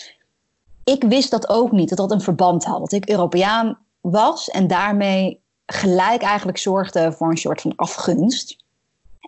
Ik 0.84 1.05
wist 1.05 1.31
dat 1.31 1.49
ook 1.49 1.73
niet, 1.73 1.88
dat 1.88 1.99
dat 1.99 2.11
een 2.11 2.20
verband 2.20 2.64
had. 2.64 2.79
Dat 2.79 2.93
ik 2.93 3.08
Europeaan 3.08 3.79
was 4.00 4.50
en 4.50 4.67
daarmee 4.67 5.40
gelijk 5.67 6.23
eigenlijk 6.23 6.58
zorgde 6.58 7.12
voor 7.12 7.31
een 7.31 7.37
soort 7.37 7.61
van 7.61 7.76
afgunst. 7.76 8.56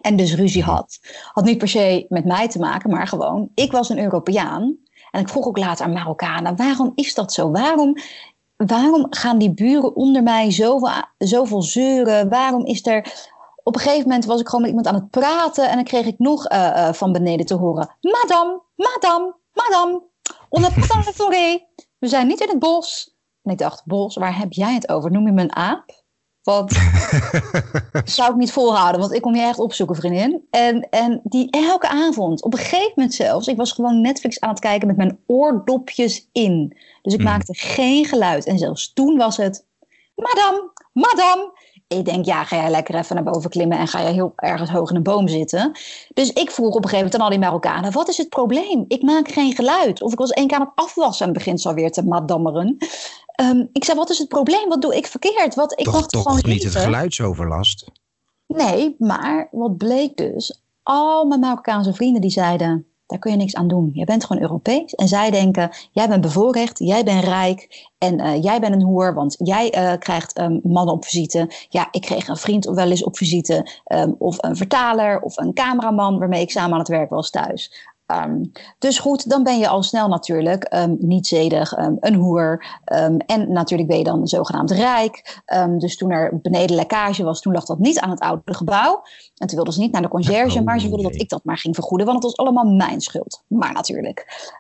En 0.01 0.17
dus 0.17 0.35
ruzie 0.35 0.63
had. 0.63 1.01
Had 1.33 1.45
niet 1.45 1.59
per 1.59 1.69
se 1.69 2.07
met 2.09 2.25
mij 2.25 2.49
te 2.49 2.59
maken, 2.59 2.91
maar 2.91 3.07
gewoon, 3.07 3.49
ik 3.55 3.73
was 3.73 3.89
een 3.89 3.99
Europeaan. 3.99 4.77
En 5.11 5.21
ik 5.21 5.29
vroeg 5.29 5.47
ook 5.47 5.59
later 5.59 5.85
aan 5.85 5.93
Marokkanen, 5.93 6.57
waarom 6.57 6.93
is 6.95 7.15
dat 7.15 7.33
zo? 7.33 7.51
Waarom, 7.51 7.97
waarom 8.57 9.07
gaan 9.11 9.39
die 9.39 9.55
buren 9.55 9.97
onder 9.97 10.23
mij 10.23 10.51
zoveel, 10.51 10.91
zoveel 11.19 11.63
zeuren? 11.63 12.29
Waarom 12.29 12.65
is 12.65 12.87
er 12.87 13.31
op 13.63 13.75
een 13.75 13.81
gegeven 13.81 14.09
moment 14.09 14.25
was 14.25 14.41
ik 14.41 14.49
gewoon 14.49 14.61
met 14.61 14.71
iemand 14.71 14.89
aan 14.89 15.01
het 15.01 15.11
praten 15.11 15.69
en 15.69 15.75
dan 15.75 15.85
kreeg 15.85 16.07
ik 16.07 16.19
nog 16.19 16.51
uh, 16.51 16.59
uh, 16.59 16.93
van 16.93 17.13
beneden 17.13 17.47
te 17.47 17.55
horen: 17.55 17.91
Madame, 18.01 18.61
madame, 18.77 19.35
madame, 19.53 20.03
on 20.49 20.61
n'a 20.61 20.71
pas 20.71 20.89
dans 20.89 21.07
la 21.07 21.13
forêt. 21.13 21.63
We 21.99 22.09
zijn 22.09 22.27
niet 22.27 22.41
in 22.41 22.49
het 22.49 22.59
bos. 22.59 23.17
En 23.43 23.53
ik 23.53 23.59
dacht: 23.59 23.85
Bos, 23.85 24.17
waar 24.17 24.39
heb 24.39 24.53
jij 24.53 24.75
het 24.75 24.89
over? 24.89 25.11
Noem 25.11 25.27
je 25.27 25.33
me 25.33 25.43
een 25.43 25.57
aap? 25.57 26.03
Want 26.43 26.73
zou 28.05 28.31
ik 28.31 28.37
niet 28.37 28.53
volhouden, 28.53 29.01
want 29.01 29.13
ik 29.13 29.23
kom 29.23 29.35
je 29.35 29.43
echt 29.43 29.59
opzoeken, 29.59 29.97
vriendin. 29.97 30.47
En, 30.51 30.89
en 30.91 31.21
die 31.25 31.51
elke 31.51 31.89
avond, 31.89 32.43
op 32.43 32.53
een 32.53 32.59
gegeven 32.59 32.93
moment 32.95 33.15
zelfs, 33.15 33.47
ik 33.47 33.57
was 33.57 33.73
gewoon 33.73 34.01
Netflix 34.01 34.41
aan 34.41 34.49
het 34.49 34.59
kijken 34.59 34.87
met 34.87 34.97
mijn 34.97 35.19
oordopjes 35.27 36.29
in. 36.33 36.77
Dus 37.03 37.13
ik 37.13 37.19
mm. 37.19 37.25
maakte 37.25 37.55
geen 37.55 38.05
geluid. 38.05 38.47
En 38.47 38.59
zelfs 38.59 38.93
toen 38.93 39.17
was 39.17 39.37
het: 39.37 39.67
Madame, 40.15 40.71
madame, 40.93 41.53
ik 41.95 42.05
denk, 42.05 42.25
ja, 42.25 42.45
ga 42.45 42.57
jij 42.57 42.71
lekker 42.71 42.95
even 42.95 43.15
naar 43.15 43.25
boven 43.25 43.51
klimmen 43.51 43.79
en 43.79 43.89
ga 43.89 44.01
je 44.01 44.13
heel 44.13 44.33
ergens 44.37 44.71
hoog 44.71 44.91
in 44.91 44.97
een 44.97 45.03
boom 45.03 45.29
zitten. 45.29 45.73
Dus 46.15 46.33
ik 46.33 46.51
vroeg 46.51 46.75
op 46.75 46.85
een 46.85 46.89
gegeven 46.89 46.97
moment 46.97 47.15
aan 47.15 47.21
al 47.21 47.31
die 47.31 47.39
Marokkanen, 47.39 47.93
wat 47.93 48.09
is 48.09 48.17
het 48.17 48.29
probleem? 48.29 48.85
Ik 48.89 49.03
maak 49.03 49.29
geen 49.29 49.55
geluid. 49.55 50.03
Of 50.03 50.13
ik 50.13 50.19
was 50.19 50.31
één 50.31 50.47
keer 50.47 50.57
aan 50.57 50.65
het 50.75 50.85
afwassen 50.85 51.27
en 51.27 51.33
begint 51.33 51.61
zo 51.61 51.75
weer 51.75 51.91
te 51.91 52.05
madammeren. 52.05 52.77
Um, 53.43 53.69
ik 53.73 53.85
zei, 53.85 53.99
wat 53.99 54.11
is 54.11 54.19
het 54.19 54.29
probleem? 54.29 54.69
Wat 54.69 54.83
doe 54.83 54.97
ik 54.97 55.07
verkeerd? 55.07 55.55
Wat, 55.55 55.79
ik 55.79 55.85
toch, 55.85 55.95
mag 55.95 56.07
toch 56.07 56.23
gewoon 56.23 56.41
niet 56.43 56.63
het 56.63 56.77
geluidsoverlast? 56.77 57.91
Nee, 58.47 58.95
maar 58.99 59.49
wat 59.51 59.77
bleek 59.77 60.17
dus? 60.17 60.63
Al 60.83 61.25
mijn 61.25 61.41
Marokkaanse 61.41 61.95
vrienden 61.95 62.21
die 62.21 62.31
zeiden, 62.31 62.87
daar 63.07 63.19
kun 63.19 63.31
je 63.31 63.37
niks 63.37 63.55
aan 63.55 63.69
doen. 63.69 63.91
Je 63.93 64.05
bent 64.05 64.25
gewoon 64.25 64.43
Europees. 64.43 64.93
En 64.95 65.09
zij 65.09 65.31
denken, 65.31 65.71
jij 65.93 66.09
bent 66.09 66.21
bevoorrecht, 66.21 66.79
jij 66.79 67.05
bent 67.05 67.25
rijk 67.25 67.89
en 67.99 68.21
uh, 68.21 68.43
jij 68.43 68.61
bent 68.61 68.75
een 68.75 68.83
hoer, 68.83 69.15
want 69.15 69.35
jij 69.39 69.77
uh, 69.79 69.99
krijgt 69.99 70.41
um, 70.41 70.61
mannen 70.63 70.95
op 70.95 71.05
visite. 71.05 71.51
Ja, 71.69 71.89
ik 71.91 72.01
kreeg 72.01 72.29
een 72.29 72.37
vriend 72.37 72.65
wel 72.65 72.91
eens 72.91 73.05
op 73.05 73.17
visite, 73.17 73.83
um, 73.93 74.15
of 74.19 74.43
een 74.43 74.57
vertaler, 74.57 75.21
of 75.21 75.37
een 75.37 75.53
cameraman 75.55 76.19
waarmee 76.19 76.41
ik 76.41 76.51
samen 76.51 76.73
aan 76.73 76.79
het 76.79 76.89
werk 76.89 77.11
was 77.11 77.31
thuis. 77.31 77.93
Um, 78.07 78.53
dus 78.79 78.99
goed, 78.99 79.29
dan 79.29 79.43
ben 79.43 79.59
je 79.59 79.69
al 79.69 79.83
snel 79.83 80.09
natuurlijk 80.09 80.75
um, 80.75 80.97
niet 81.01 81.27
zedig, 81.27 81.79
um, 81.79 81.97
een 82.01 82.15
hoer. 82.15 82.65
en 83.27 83.53
natuurlijk 83.53 83.89
ben 83.89 83.99
je 83.99 84.05
dan 84.05 84.27
zogenaamd 84.27 84.71
rijk. 84.71 85.43
dus 85.79 85.97
toen 85.97 86.11
er 86.11 86.41
beneden 86.43 86.77
lekkage 86.77 87.25
was, 87.25 87.41
toen 87.41 87.53
lag 87.53 87.65
dat 87.65 87.79
niet 87.79 88.01
aan 88.01 88.11
het 88.11 88.21
oude 88.21 88.55
gebouw. 88.55 89.03
En 89.37 89.47
toen 89.47 89.57
wilden 89.57 89.75
ze 89.75 89.81
niet 89.81 89.93
naar 89.93 90.03
de 90.03 90.09
conciërge, 90.09 90.59
oh, 90.59 90.65
maar 90.65 90.81
ze 90.81 90.89
wilden 90.89 91.11
dat 91.11 91.21
ik 91.21 91.29
dat 91.29 91.45
maar 91.45 91.59
ging 91.59 91.75
vergoeden, 91.75 92.07
want 92.07 92.23
het 92.23 92.37
was 92.37 92.47
allemaal 92.47 92.75
mijn 92.75 93.01
schuld. 93.01 93.43
Maar 93.47 93.73
natuurlijk. 93.73 94.53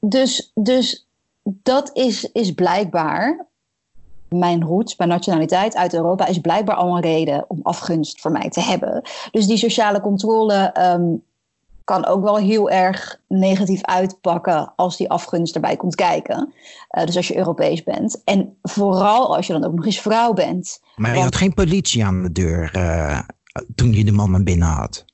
dus, 0.00 0.52
dus 0.54 1.08
dat 1.42 1.90
is, 1.92 2.32
is 2.32 2.52
blijkbaar 2.52 3.48
mijn 4.28 4.64
roots, 4.64 4.96
mijn 4.96 5.10
nationaliteit 5.10 5.76
uit 5.76 5.94
Europa 5.94 6.26
is 6.26 6.38
blijkbaar 6.38 6.76
al 6.76 6.96
een 6.96 7.02
reden 7.02 7.44
om 7.48 7.60
afgunst 7.62 8.20
voor 8.20 8.30
mij 8.30 8.48
te 8.48 8.60
hebben. 8.60 9.02
Dus 9.30 9.46
die 9.46 9.56
sociale 9.56 10.00
controle 10.00 10.74
um, 10.94 11.22
kan 11.88 12.06
ook 12.06 12.22
wel 12.22 12.36
heel 12.36 12.70
erg 12.70 13.20
negatief 13.28 13.82
uitpakken 13.82 14.72
als 14.76 14.96
die 14.96 15.10
afgunst 15.10 15.54
erbij 15.54 15.76
komt 15.76 15.94
kijken. 15.94 16.52
Uh, 16.98 17.04
dus 17.04 17.16
als 17.16 17.28
je 17.28 17.36
Europees 17.36 17.82
bent. 17.82 18.22
En 18.24 18.56
vooral 18.62 19.36
als 19.36 19.46
je 19.46 19.52
dan 19.52 19.64
ook 19.64 19.74
nog 19.74 19.86
eens 19.86 20.00
vrouw 20.00 20.32
bent. 20.32 20.80
Maar 20.96 21.14
je 21.16 21.22
had 21.22 21.36
geen 21.36 21.54
politie 21.54 22.04
aan 22.04 22.22
de 22.22 22.32
deur 22.32 22.72
uh, 22.76 23.20
toen 23.74 23.92
je 23.92 24.04
de 24.04 24.12
man 24.12 24.30
naar 24.30 24.42
binnen 24.42 24.68
had? 24.68 25.04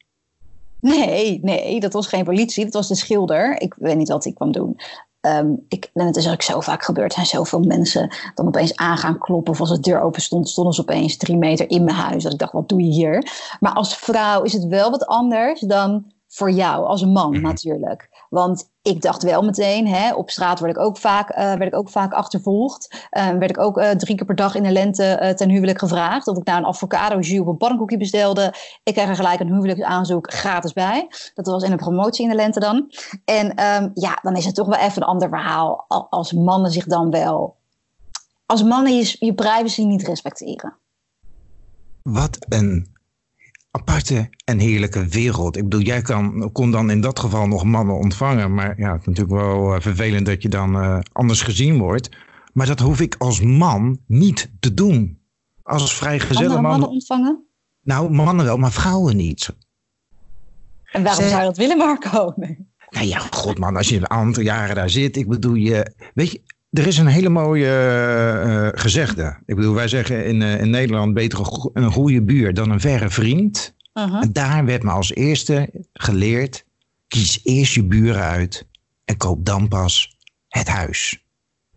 Nee, 0.80 1.40
nee, 1.42 1.80
dat 1.80 1.92
was 1.92 2.06
geen 2.06 2.24
politie. 2.24 2.64
Dat 2.64 2.74
was 2.74 2.88
de 2.88 2.94
schilder. 2.94 3.60
Ik 3.60 3.74
weet 3.78 3.96
niet 3.96 4.08
wat 4.08 4.24
hij 4.24 4.32
kwam 4.32 4.52
doen. 4.52 4.80
ehm, 5.20 5.46
ik, 5.68 5.90
en 5.94 6.06
het 6.06 6.16
is 6.16 6.30
ook 6.30 6.42
zo 6.42 6.60
vaak 6.60 6.84
gebeurd. 6.84 7.10
Er 7.10 7.14
zijn 7.14 7.26
zoveel 7.26 7.60
mensen 7.60 8.14
dan 8.34 8.46
opeens 8.46 8.76
aan 8.76 8.98
gaan 8.98 9.18
kloppen. 9.18 9.52
Of 9.52 9.60
als 9.60 9.70
de 9.70 9.80
deur 9.80 10.00
open 10.00 10.22
stond, 10.22 10.48
stonden 10.48 10.74
ze 10.74 10.80
opeens 10.80 11.16
drie 11.16 11.36
meter 11.36 11.70
in 11.70 11.84
mijn 11.84 11.96
huis. 11.96 12.22
Dat 12.22 12.32
ik 12.32 12.38
dacht, 12.38 12.52
wat 12.52 12.68
doe 12.68 12.82
je 12.82 12.92
hier? 12.92 13.30
Maar 13.60 13.72
als 13.72 13.96
vrouw 13.96 14.42
is 14.42 14.52
het 14.52 14.66
wel 14.66 14.90
wat 14.90 15.06
anders 15.06 15.60
dan 15.60 16.12
voor 16.34 16.50
jou, 16.50 16.86
als 16.86 17.04
man 17.04 17.30
Mhm. 17.30 17.42
natuurlijk. 17.42 18.26
Want 18.28 18.70
ik 18.82 19.02
dacht 19.02 19.22
wel 19.22 19.42
meteen, 19.42 19.86
hè, 19.88 20.14
op 20.14 20.30
straat 20.30 20.60
werd 20.60 20.76
ik 20.76 20.82
ook 20.82 20.98
vaak, 20.98 21.30
eh, 21.30 21.44
werd 21.44 21.62
ik 21.62 21.76
ook 21.76 21.88
vaak 21.90 22.12
achtervolgd. 22.12 23.06
Eh, 23.10 23.28
werd 23.28 23.50
ik 23.50 23.58
ook 23.58 23.78
eh, 23.78 23.90
drie 23.90 24.16
keer 24.16 24.26
per 24.26 24.34
dag 24.34 24.54
in 24.54 24.62
de 24.62 24.70
lente 24.70 25.32
ten 25.36 25.48
huwelijk 25.50 25.78
gevraagd. 25.78 26.28
Of 26.28 26.36
ik 26.36 26.44
nou 26.44 26.58
een 26.58 26.66
avocado 26.66 27.18
jus 27.18 27.40
op 27.40 27.46
een 27.46 27.56
pannenkoekje 27.56 27.96
bestelde. 27.96 28.54
Ik 28.82 28.94
kreeg 28.94 29.08
er 29.08 29.16
gelijk 29.16 29.40
een 29.40 29.52
huwelijksaanzoek 29.52 30.32
gratis 30.32 30.72
bij. 30.72 31.08
Dat 31.34 31.46
was 31.46 31.62
in 31.62 31.70
een 31.72 31.76
promotie 31.78 32.24
in 32.24 32.30
de 32.30 32.36
lente 32.36 32.60
dan. 32.60 32.90
En 33.24 33.54
ehm, 33.54 33.88
ja, 33.94 34.18
dan 34.22 34.36
is 34.36 34.44
het 34.44 34.54
toch 34.54 34.66
wel 34.66 34.78
even 34.78 35.02
een 35.02 35.08
ander 35.08 35.28
verhaal. 35.28 35.84
al- 35.88 36.06
Als 36.10 36.32
mannen 36.32 36.70
zich 36.70 36.84
dan 36.86 37.10
wel... 37.10 37.56
Als 38.46 38.62
mannen 38.62 38.96
je, 38.96 39.16
je 39.18 39.34
privacy 39.34 39.84
niet 39.84 40.02
respecteren. 40.02 40.76
Wat 42.02 42.38
een 42.48 42.93
aparte 43.76 44.30
en 44.44 44.58
heerlijke 44.58 45.06
wereld. 45.06 45.56
Ik 45.56 45.62
bedoel, 45.62 45.80
jij 45.80 46.02
kan, 46.02 46.52
kon 46.52 46.70
dan 46.70 46.90
in 46.90 47.00
dat 47.00 47.18
geval 47.18 47.46
nog 47.46 47.64
mannen 47.64 47.96
ontvangen. 47.96 48.54
Maar 48.54 48.78
ja, 48.78 48.92
het 48.92 49.00
is 49.00 49.06
natuurlijk 49.06 49.36
wel 49.36 49.74
eh, 49.74 49.80
vervelend 49.80 50.26
dat 50.26 50.42
je 50.42 50.48
dan 50.48 50.74
eh, 50.74 50.98
anders 51.12 51.42
gezien 51.42 51.78
wordt. 51.78 52.08
Maar 52.52 52.66
dat 52.66 52.80
hoef 52.80 53.00
ik 53.00 53.14
als 53.18 53.40
man 53.40 53.98
niet 54.06 54.50
te 54.60 54.74
doen. 54.74 55.18
Als 55.62 55.94
vrijgezelle 55.94 56.48
man. 56.48 56.62
mannen 56.62 56.88
ontvangen? 56.88 57.44
Nou, 57.82 58.10
mannen 58.10 58.44
wel, 58.44 58.56
maar 58.56 58.72
vrouwen 58.72 59.16
niet. 59.16 59.56
En 60.92 61.02
waarom 61.02 61.28
zou 61.28 61.40
je 61.40 61.46
dat 61.46 61.56
willen, 61.56 61.76
Marco? 61.76 62.32
Nee. 62.36 62.72
Nou 62.90 63.06
ja, 63.06 63.18
god 63.18 63.58
man, 63.58 63.76
als 63.76 63.88
je 63.88 63.96
een 63.96 64.10
aantal 64.10 64.42
jaren 64.42 64.74
daar 64.74 64.90
zit. 64.90 65.16
Ik 65.16 65.28
bedoel, 65.28 65.54
je, 65.54 65.94
weet 66.14 66.30
je, 66.30 66.42
er 66.74 66.86
is 66.86 66.98
een 66.98 67.06
hele 67.06 67.28
mooie 67.28 67.66
eh, 67.66 68.66
eh, 68.66 68.72
gezegde. 68.74 69.36
Ik 69.46 69.56
bedoel, 69.56 69.74
wij 69.74 69.88
zeggen 69.88 70.26
in, 70.26 70.42
eh, 70.42 70.60
in 70.60 70.70
Nederland 70.70 71.14
beter 71.14 71.38
een 71.38 71.44
go- 71.44 71.70
een 71.72 71.92
goede 71.92 72.22
buur 72.22 72.54
dan 72.54 72.70
een 72.70 72.80
verre 72.80 73.10
vriend. 73.10 73.74
Uh-huh. 73.94 74.22
En 74.22 74.32
daar 74.32 74.64
werd 74.64 74.82
me 74.82 74.90
als 74.90 75.14
eerste 75.14 75.70
geleerd: 75.92 76.64
kies 77.08 77.40
eerst 77.42 77.74
je 77.74 77.84
buren 77.84 78.22
uit 78.22 78.66
en 79.04 79.16
koop 79.16 79.44
dan 79.44 79.68
pas 79.68 80.16
het 80.48 80.68
huis. 80.68 81.24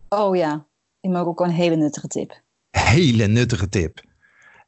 Oh 0.08 0.36
ja, 0.36 0.66
in 1.00 1.10
Marokko 1.10 1.44
een 1.44 1.50
hele 1.50 1.76
nuttige 1.76 2.08
tip. 2.08 2.40
Hele 2.70 3.26
nuttige 3.26 3.68
tip. 3.68 4.06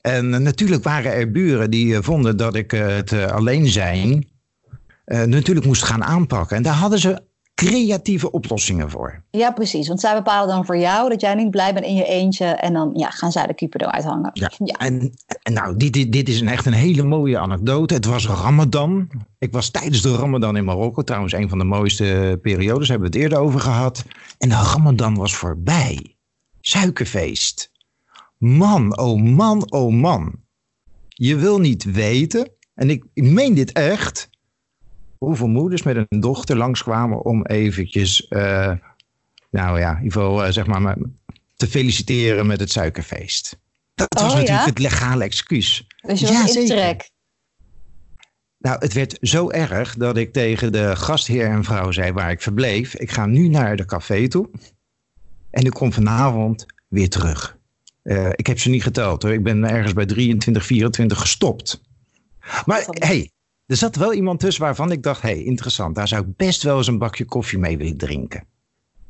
En 0.01 0.43
natuurlijk 0.43 0.83
waren 0.83 1.13
er 1.13 1.31
buren 1.31 1.71
die 1.71 2.03
vonden 2.03 2.37
dat 2.37 2.55
ik 2.55 2.71
het 2.71 3.13
alleen 3.13 3.67
zijn 3.67 4.29
natuurlijk 5.05 5.67
moest 5.67 5.83
gaan 5.83 6.05
aanpakken. 6.05 6.57
En 6.57 6.63
daar 6.63 6.75
hadden 6.75 6.99
ze 6.99 7.23
creatieve 7.67 8.31
oplossingen 8.31 8.91
voor. 8.91 9.23
Ja, 9.31 9.51
precies. 9.51 9.89
Want 9.89 10.01
zij 10.01 10.15
bepalen 10.15 10.49
dan 10.49 10.65
voor 10.65 10.77
jou 10.77 11.09
dat 11.09 11.21
jij 11.21 11.35
niet 11.35 11.51
blij 11.51 11.75
bent 11.75 11.87
in 11.87 11.95
je 11.95 12.05
eentje. 12.05 12.45
En 12.45 12.73
dan 12.73 12.91
ja, 12.95 13.11
gaan 13.11 13.33
zij 13.33 13.47
de 13.47 13.55
Cupido 13.55 13.87
uithangen. 13.87 14.31
Ja. 14.33 14.51
En, 14.79 15.13
en 15.43 15.53
nou, 15.53 15.77
dit, 15.77 15.93
dit, 15.93 16.13
dit 16.13 16.29
is 16.29 16.41
een 16.41 16.49
echt 16.49 16.67
een 16.67 16.73
hele 16.73 17.03
mooie 17.03 17.39
anekdote. 17.39 17.95
Het 17.95 18.05
was 18.05 18.27
Ramadan. 18.27 19.11
Ik 19.39 19.53
was 19.53 19.71
tijdens 19.71 20.03
de 20.03 20.15
Ramadan 20.15 20.57
in 20.57 20.65
Marokko. 20.65 21.03
Trouwens, 21.03 21.33
een 21.33 21.49
van 21.49 21.59
de 21.59 21.65
mooiste 21.65 22.39
periodes. 22.43 22.89
Hebben 22.89 23.11
we 23.11 23.17
het 23.17 23.25
eerder 23.25 23.39
over 23.39 23.61
gehad. 23.61 24.05
En 24.39 24.49
de 24.49 24.55
Ramadan 24.55 25.15
was 25.15 25.35
voorbij. 25.35 26.17
Suikerfeest. 26.61 27.71
Man, 28.39 28.99
oh 28.99 29.23
man, 29.23 29.73
oh 29.73 29.93
man. 29.93 30.35
Je 31.09 31.37
wil 31.37 31.59
niet 31.59 31.85
weten. 31.85 32.51
En 32.75 32.91
ik, 32.91 33.05
ik 33.15 33.25
meen 33.25 33.55
dit 33.55 33.73
echt. 33.73 34.30
Hoeveel 35.25 35.49
moeders 35.49 35.83
met 35.83 35.97
een 36.09 36.21
dochter 36.21 36.57
langskwamen 36.57 37.25
om 37.25 37.47
eventjes... 37.47 38.29
eh, 38.29 38.73
nou 39.51 39.79
ja, 39.79 39.91
in 39.97 40.03
ieder 40.03 40.13
geval, 40.13 40.45
eh, 40.45 40.53
zeg 40.53 40.67
maar, 40.67 40.97
te 41.57 41.67
feliciteren 41.67 42.47
met 42.47 42.61
het 42.61 42.71
suikerfeest. 42.71 43.59
Dat 43.95 44.09
was 44.15 44.23
Oh, 44.23 44.29
natuurlijk 44.39 44.59
ja? 44.59 44.65
het 44.67 44.79
legale 44.79 45.25
excuus. 45.25 45.87
Dus 46.01 46.21
je 46.21 46.27
Ja, 46.27 46.41
was 46.43 46.57
in 46.57 46.67
zeker. 46.67 46.77
trek. 46.83 47.11
Nou, 48.59 48.77
het 48.79 48.93
werd 48.93 49.19
zo 49.21 49.51
erg 49.51 49.95
dat 49.97 50.17
ik 50.17 50.33
tegen 50.33 50.73
de 50.73 50.97
gastheer 50.97 51.47
en 51.47 51.65
vrouw 51.65 51.91
zei 51.91 52.13
waar 52.13 52.31
ik 52.31 52.41
verbleef. 52.43 52.95
Ik 52.97 53.11
ga 53.11 53.27
nu 53.27 53.49
naar 53.49 53.77
de 53.77 53.85
café 53.85 54.29
toe. 54.29 54.51
En 55.51 55.65
ik 55.65 55.71
kom 55.73 55.93
vanavond 55.93 56.67
weer 56.89 57.09
terug. 57.09 57.59
Eh, 58.03 58.29
ik 58.33 58.47
heb 58.47 58.59
ze 58.59 58.69
niet 58.71 58.83
geteld 58.83 59.23
hoor. 59.23 59.33
Ik 59.33 59.43
ben 59.43 59.65
ergens 59.65 59.93
bij 59.93 60.07
23, 60.07 60.67
24 60.67 61.21
gestopt. 61.21 61.81
Maar 62.67 62.85
hey, 62.89 63.31
er 63.71 63.77
zat 63.77 63.97
wel 63.97 64.13
iemand 64.13 64.41
tussen 64.41 64.63
waarvan 64.63 64.93
ik 64.93 65.03
dacht, 65.03 65.23
hey, 65.23 65.43
interessant. 65.43 65.95
Daar 65.95 66.09
zou 66.09 66.23
ik 66.23 66.37
best 66.37 66.63
wel 66.63 66.77
eens 66.77 66.87
een 66.87 66.99
bakje 66.99 67.25
koffie 67.25 67.59
mee 67.59 67.79
willen 67.79 67.97
drinken. 67.97 68.45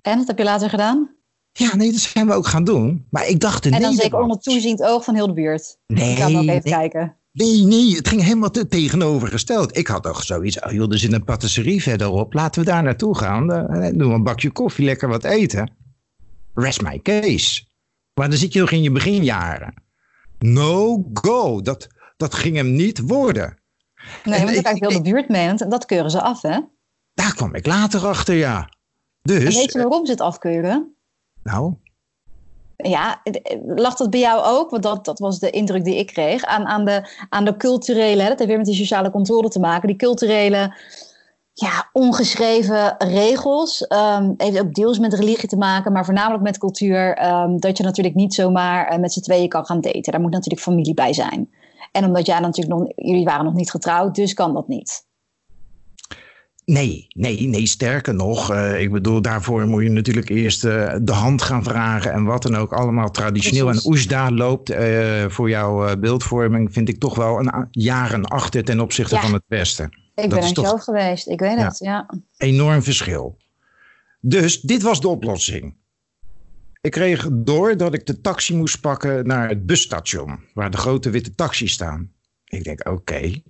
En 0.02 0.18
wat 0.18 0.26
heb 0.26 0.38
je 0.38 0.44
later 0.44 0.70
gedaan? 0.70 1.14
Ja, 1.52 1.76
nee, 1.76 1.92
dat 1.92 2.00
zijn 2.00 2.26
we 2.26 2.32
ook 2.32 2.46
gaan 2.46 2.64
doen. 2.64 3.06
Maar 3.10 3.28
ik 3.28 3.40
dacht 3.40 3.64
in 3.64 3.72
En 3.72 3.80
dan 3.80 3.94
zeker 3.94 4.18
onder 4.18 4.38
toeziend 4.38 4.82
oog 4.82 5.04
van 5.04 5.14
heel 5.14 5.26
de 5.26 5.32
buurt. 5.32 5.76
Nee, 5.86 6.10
Ik 6.10 6.18
ga 6.18 6.24
ook 6.24 6.30
even 6.30 6.44
nee, 6.44 6.60
kijken. 6.60 7.16
Nee, 7.32 7.62
nee, 7.62 7.96
het 7.96 8.08
ging 8.08 8.22
helemaal 8.22 8.50
te 8.50 8.68
tegenovergesteld. 8.68 9.76
Ik 9.76 9.86
had 9.86 10.02
toch 10.02 10.24
zoiets, 10.24 10.60
oh 10.60 10.72
joh, 10.72 10.92
er 10.92 10.98
zit 10.98 11.12
een 11.12 11.24
patisserie 11.24 11.82
verderop. 11.82 12.32
Laten 12.32 12.60
we 12.60 12.66
daar 12.66 12.82
naartoe 12.82 13.16
gaan. 13.16 13.52
Eh, 13.52 13.90
doen 13.98 14.08
we 14.08 14.14
een 14.14 14.22
bakje 14.22 14.50
koffie, 14.50 14.84
lekker 14.84 15.08
wat 15.08 15.24
eten. 15.24 15.72
Rest 16.54 16.82
my 16.82 17.00
case. 17.02 17.64
Maar 18.14 18.28
dan 18.28 18.38
zit 18.38 18.52
je 18.52 18.60
nog 18.60 18.70
in 18.70 18.82
je 18.82 18.90
beginjaren. 18.90 19.74
No 20.38 21.04
go. 21.12 21.60
Dat, 21.60 21.88
dat 22.16 22.34
ging 22.34 22.56
hem 22.56 22.72
niet 22.72 23.00
worden. 23.00 23.59
Nee, 24.24 24.38
want 24.38 24.48
ik- 24.48 24.54
dan 24.54 24.62
kijkt 24.62 24.80
heel 24.80 25.02
de 25.02 25.10
buurt 25.10 25.28
mee. 25.28 25.46
Want 25.46 25.70
dat 25.70 25.84
keuren 25.86 26.10
ze 26.10 26.20
af, 26.20 26.42
hè? 26.42 26.58
Daar 27.14 27.34
kwam 27.34 27.54
ik 27.54 27.66
later 27.66 28.06
achter, 28.06 28.34
ja. 28.34 28.58
En 28.58 28.68
Dus, 29.22 29.56
weet 29.56 29.72
je 29.72 29.78
waarom 29.78 30.06
ze 30.06 30.12
het 30.12 30.20
afkeuren? 30.20 30.94
nou, 31.42 31.74
Ja, 32.76 33.20
eh, 33.22 33.56
lag 33.66 33.94
dat 33.96 34.10
bij 34.10 34.20
jou 34.20 34.44
ook? 34.44 34.70
Want 34.70 34.82
dat, 34.82 35.04
dat 35.04 35.18
was 35.18 35.38
de 35.38 35.50
indruk 35.50 35.84
die 35.84 35.96
ik 35.96 36.06
kreeg. 36.06 36.44
Aan, 36.44 36.66
aan, 36.66 36.84
de, 36.84 37.24
aan 37.28 37.44
de 37.44 37.56
culturele, 37.56 38.22
hè, 38.22 38.28
dat 38.28 38.38
heeft 38.38 38.48
weer 38.50 38.58
met 38.58 38.66
die 38.66 38.74
sociale 38.76 39.10
controle 39.10 39.48
te 39.48 39.58
maken. 39.60 39.88
Die 39.88 39.96
culturele, 39.96 40.74
ja, 41.52 41.88
ongeschreven 41.92 42.94
regels. 42.98 43.86
ehm, 43.86 44.32
heeft 44.36 44.60
ook 44.60 44.74
deels 44.74 44.98
met 44.98 45.14
religie 45.14 45.48
te 45.48 45.56
maken, 45.56 45.92
maar 45.92 46.04
voornamelijk 46.04 46.42
met 46.42 46.58
cultuur. 46.58 47.14
ehm, 47.16 47.56
dat 47.58 47.76
je 47.76 47.82
natuurlijk 47.84 48.14
niet 48.14 48.34
zomaar 48.34 48.86
eh, 48.88 48.98
met 48.98 49.12
z'n 49.12 49.20
tweeën 49.20 49.48
kan 49.48 49.66
gaan 49.66 49.80
daten. 49.80 50.12
Daar 50.12 50.20
moet 50.20 50.30
natuurlijk 50.32 50.62
familie 50.62 50.94
bij 50.94 51.12
zijn. 51.12 51.50
En 51.90 52.04
omdat 52.04 52.26
jij 52.26 52.38
natuurlijk 52.40 52.78
nog, 52.78 52.92
jullie 52.96 53.24
waren 53.24 53.44
nog 53.44 53.54
niet 53.54 53.70
getrouwd, 53.70 54.14
dus 54.14 54.34
kan 54.34 54.54
dat 54.54 54.68
niet. 54.68 55.08
Nee, 56.64 57.06
nee, 57.08 57.40
nee, 57.48 57.66
sterker 57.66 58.14
nog. 58.14 58.50
eh, 58.50 58.80
ik 58.80 58.92
bedoel, 58.92 59.22
daarvoor 59.22 59.66
moet 59.66 59.82
je 59.82 59.88
natuurlijk 59.88 60.28
eerst 60.28 60.64
eh, 60.64 60.94
de 61.02 61.12
hand 61.12 61.42
gaan 61.42 61.62
vragen 61.64 62.12
en 62.12 62.24
wat 62.24 62.42
dan 62.42 62.56
ook. 62.56 62.72
Allemaal 62.72 63.10
traditioneel. 63.10 63.64
Precies. 63.64 63.84
En 63.84 63.90
Oesda 63.90 64.30
loopt 64.30 64.70
eh, 64.70 65.24
voor 65.28 65.48
jouw 65.48 65.96
beeldvorming, 65.96 66.72
vind 66.72 66.88
ik 66.88 66.98
toch 66.98 67.14
wel 67.14 67.38
een 67.38 67.68
jaren 67.70 68.24
achter 68.24 68.64
ten 68.64 68.80
opzichte 68.80 69.14
Ja. 69.14 69.20
van 69.20 69.32
het 69.32 69.42
Westen. 69.46 69.84
Ik 70.14 70.30
Dat 70.30 70.38
ben 70.38 70.48
er 70.48 70.54
toch- 70.54 70.66
zelf 70.66 70.82
geweest, 70.82 71.28
ik 71.28 71.40
weet 71.40 71.58
Ja. 71.58 71.64
het, 71.64 71.78
ja. 71.78 72.10
Enorm 72.36 72.82
verschil. 72.82 73.36
Dus 74.20 74.60
dit 74.60 74.82
was 74.82 75.00
de 75.00 75.08
oplossing. 75.08 75.76
Ik 76.82 76.90
kreeg 76.90 77.28
door 77.32 77.76
dat 77.76 77.94
ik 77.94 78.06
de 78.06 78.20
taxi 78.20 78.56
moest 78.56 78.80
pakken 78.80 79.26
naar 79.26 79.48
het 79.48 79.66
busstation, 79.66 80.38
waar 80.54 80.70
de 80.70 80.76
grote 80.76 81.10
witte 81.10 81.34
taxis 81.34 81.72
staan. 81.72 82.12
Ik 82.44 82.64
denk, 82.64 82.88
oké. 82.88 83.42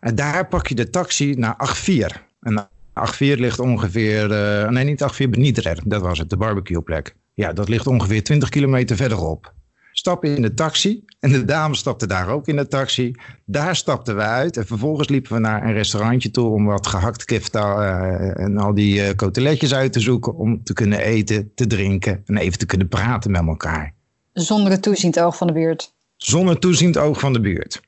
En 0.00 0.14
daar 0.14 0.48
pak 0.48 0.66
je 0.66 0.74
de 0.74 0.90
taxi 0.90 1.34
naar 1.34 1.56
8-4. 1.56 2.16
En 2.40 2.68
8-4 2.94 3.16
ligt 3.18 3.58
ongeveer, 3.58 4.32
eh, 4.32 4.68
nee 4.68 4.84
niet 4.84 5.02
8-4, 5.02 5.28
Benidrer, 5.30 5.78
dat 5.84 6.02
was 6.02 6.18
het, 6.18 6.30
de 6.30 6.36
barbecueplek. 6.36 7.14
Ja, 7.34 7.52
dat 7.52 7.68
ligt 7.68 7.86
ongeveer 7.86 8.22
20 8.22 8.48
kilometer 8.48 8.96
verderop. 8.96 9.54
Stap 9.98 10.24
in 10.24 10.42
de 10.42 10.54
taxi 10.54 11.04
en 11.20 11.32
de 11.32 11.44
dame 11.44 11.74
stapte 11.74 12.06
daar 12.06 12.28
ook 12.28 12.48
in 12.48 12.56
de 12.56 12.68
taxi. 12.68 13.14
Daar 13.44 13.76
stapten 13.76 14.16
we 14.16 14.22
uit 14.22 14.56
en 14.56 14.66
vervolgens 14.66 15.08
liepen 15.08 15.32
we 15.32 15.38
naar 15.38 15.64
een 15.64 15.72
restaurantje 15.72 16.30
toe 16.30 16.48
om 16.48 16.64
wat 16.64 16.86
gehakt 16.86 17.24
kifta 17.24 17.74
eh, 17.74 18.44
en 18.44 18.58
al 18.58 18.74
die 18.74 19.02
eh 19.02 19.14
coteletjes 19.14 19.74
uit 19.74 19.92
te 19.92 20.00
zoeken 20.00 20.34
om 20.34 20.64
te 20.64 20.72
kunnen 20.72 20.98
eten, 20.98 21.52
te 21.54 21.66
drinken 21.66 22.22
en 22.26 22.36
even 22.36 22.58
te 22.58 22.66
kunnen 22.66 22.88
praten 22.88 23.30
met 23.30 23.46
elkaar. 23.46 23.94
Zonder 24.32 24.72
het 24.72 24.82
toeziend 24.82 25.20
oog 25.20 25.36
van 25.36 25.46
de 25.46 25.52
buurt. 25.52 25.94
Zonder 26.16 26.58
toeziend 26.58 26.98
oog 26.98 27.20
van 27.20 27.32
de 27.32 27.40
buurt. 27.40 27.80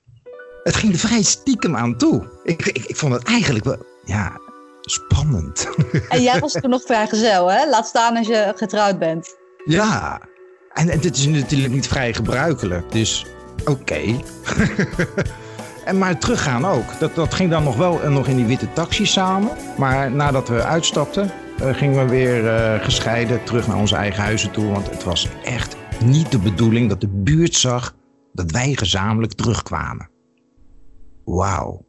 Het 0.62 0.76
ging 0.76 0.92
er 0.92 0.98
vrij 0.98 1.22
stiekem 1.22 1.76
aan 1.76 1.96
toe. 1.96 2.40
Ik, 2.44 2.66
ik, 2.66 2.84
ik 2.86 2.96
vond 2.96 3.12
het 3.12 3.22
eigenlijk 3.22 3.64
wel, 3.64 3.86
ja, 4.04 4.40
spannend. 4.80 5.68
En 6.08 6.22
jij 6.22 6.38
was 6.38 6.52
toen 6.52 6.70
nog 6.70 6.82
vrijgezel, 6.82 7.50
hè? 7.50 7.68
Laat 7.68 7.86
staan 7.86 8.16
als 8.16 8.26
je 8.26 8.52
getrouwd 8.56 8.98
bent. 8.98 9.36
Ja, 9.64 10.27
en, 10.78 10.88
en 10.88 11.00
dit 11.00 11.16
is 11.16 11.26
natuurlijk 11.26 11.72
niet 11.72 11.88
vrij 11.88 12.14
gebruikelijk, 12.14 12.92
dus 12.92 13.26
oké. 13.64 14.00
en 15.84 15.98
maar 15.98 16.18
teruggaan 16.18 16.64
ook. 16.64 16.98
Dat, 16.98 17.14
dat 17.14 17.34
ging 17.34 17.50
dan 17.50 17.62
nog 17.62 17.76
wel 17.76 18.02
eh, 18.02 18.10
nog 18.10 18.26
in 18.26 18.36
die 18.36 18.46
witte 18.46 18.72
taxi 18.72 19.06
samen. 19.06 19.50
Maar 19.78 20.10
nadat 20.10 20.48
we 20.48 20.62
uitstapten, 20.62 21.30
eh, 21.58 21.74
gingen 21.74 22.04
we 22.04 22.10
weer 22.10 22.48
eh, 22.48 22.84
gescheiden 22.84 23.44
terug 23.44 23.66
naar 23.66 23.76
onze 23.76 23.96
eigen 23.96 24.22
huizen 24.22 24.50
toe. 24.50 24.70
Want 24.70 24.90
het 24.90 25.04
was 25.04 25.28
echt 25.44 25.76
niet 26.04 26.30
de 26.30 26.38
bedoeling 26.38 26.88
dat 26.88 27.00
de 27.00 27.08
buurt 27.08 27.54
zag 27.54 27.94
dat 28.32 28.50
wij 28.50 28.74
gezamenlijk 28.74 29.32
terugkwamen. 29.32 30.10
Wauw. 31.24 31.86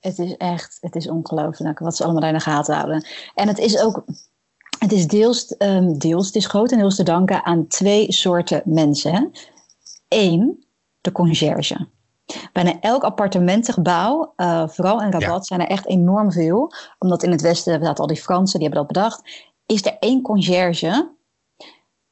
Het 0.00 0.18
is 0.18 0.36
echt, 0.36 0.78
het 0.80 0.96
is 0.96 1.08
ongelooflijk 1.08 1.78
wat 1.78 1.96
ze 1.96 2.04
allemaal 2.04 2.28
in 2.28 2.34
de 2.34 2.40
gaten 2.40 2.74
houden. 2.74 3.06
En 3.34 3.48
het 3.48 3.58
is 3.58 3.78
ook, 3.78 4.04
Het 4.84 4.92
is 4.92 5.06
deels, 5.06 5.54
um, 5.58 5.98
deels, 5.98 6.26
het 6.26 6.34
is 6.34 6.46
grotendeels 6.46 6.96
te 6.96 7.02
danken 7.02 7.44
aan 7.44 7.66
twee 7.66 8.12
soorten 8.12 8.62
mensen. 8.64 9.30
Eén, 10.08 10.64
de 11.00 11.12
conciërge. 11.12 11.88
Bijna 12.52 12.80
elk 12.80 13.02
appartementengebouw, 13.02 14.32
uh, 14.36 14.68
vooral 14.68 15.02
in 15.02 15.10
Rabat, 15.10 15.46
zijn 15.46 15.60
er 15.60 15.66
echt 15.66 15.86
enorm 15.86 16.32
veel. 16.32 16.72
Omdat 16.98 17.22
in 17.22 17.30
het 17.30 17.40
Westen, 17.40 17.80
we 17.80 17.94
al 17.94 18.06
die 18.06 18.16
Fransen, 18.16 18.58
die 18.60 18.68
hebben 18.68 18.86
dat 18.86 18.94
bedacht. 18.94 19.22
Is 19.66 19.84
er 19.84 19.96
één 20.00 20.22
conciërge 20.22 21.10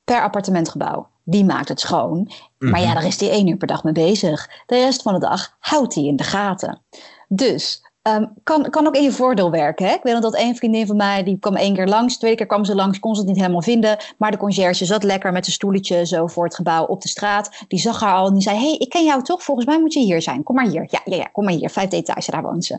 per 0.05 0.23
appartementgebouw. 0.23 1.09
Die 1.25 1.45
maakt 1.45 1.69
het 1.69 1.81
schoon. 1.81 2.31
Maar 2.59 2.81
ja, 2.81 2.87
mhm. 2.87 2.95
daar 2.95 3.07
is 3.07 3.21
hij 3.21 3.31
één 3.31 3.47
uur 3.47 3.57
per 3.57 3.67
dag 3.67 3.85
mee 3.85 3.93
bezig. 3.93 4.49
De 4.67 4.77
rest 4.77 5.03
van 5.03 5.13
de 5.13 5.21
dag 5.21 5.57
houdt 5.59 5.95
hij 5.95 6.05
in 6.05 6.17
de 6.17 6.25
gaten. 6.25 6.83
Dus 7.29 7.92
um, 8.09 8.33
kan, 8.43 8.71
kan 8.71 8.87
ook 8.87 8.95
in 8.95 9.03
je 9.03 9.13
voordeel 9.13 9.51
werken. 9.51 9.87
Hè? 9.87 9.93
Ik 9.93 10.03
weet 10.03 10.13
nog 10.13 10.23
dat 10.23 10.35
één 10.35 10.57
vriendin 10.57 10.87
van 10.87 10.97
mij, 10.97 11.23
die 11.23 11.39
kwam 11.39 11.57
één 11.57 11.75
keer 11.75 11.87
langs. 11.87 12.19
Tweede 12.19 12.37
keer 12.37 12.47
kwam 12.47 12.65
ze 12.65 12.75
langs, 12.75 12.99
kon 12.99 13.15
ze 13.15 13.21
het 13.21 13.31
niet 13.31 13.41
helemaal 13.41 13.63
vinden. 13.63 13.97
Maar 14.19 14.31
de 14.31 14.37
conciërge 14.37 14.85
zat 14.85 15.03
lekker 15.03 15.33
met 15.33 15.45
zijn 15.45 15.57
stoeletje 15.57 16.07
zo 16.07 16.27
voor 16.27 16.45
het 16.45 16.55
gebouw 16.55 16.85
op 16.85 17.01
de 17.01 17.09
straat. 17.09 17.65
Die 17.69 17.79
zag 17.79 18.01
haar 18.01 18.15
al 18.15 18.27
en 18.27 18.33
die 18.33 18.43
zei, 18.43 18.59
hey, 18.59 18.77
ik 18.79 18.89
ken 18.89 19.05
jou 19.05 19.23
toch? 19.23 19.43
Volgens 19.43 19.67
mij 19.67 19.81
moet 19.81 19.93
je 19.93 20.01
hier 20.01 20.23
zijn. 20.23 20.43
Kom 20.43 20.55
maar 20.55 20.69
hier. 20.69 20.87
Ja, 20.91 21.01
ja, 21.05 21.17
ja 21.17 21.29
kom 21.33 21.45
maar 21.45 21.55
hier. 21.55 21.71
Vijfde 21.71 21.97
etage, 21.97 22.31
daar 22.31 22.43
woont 22.43 22.65
ze. 22.65 22.79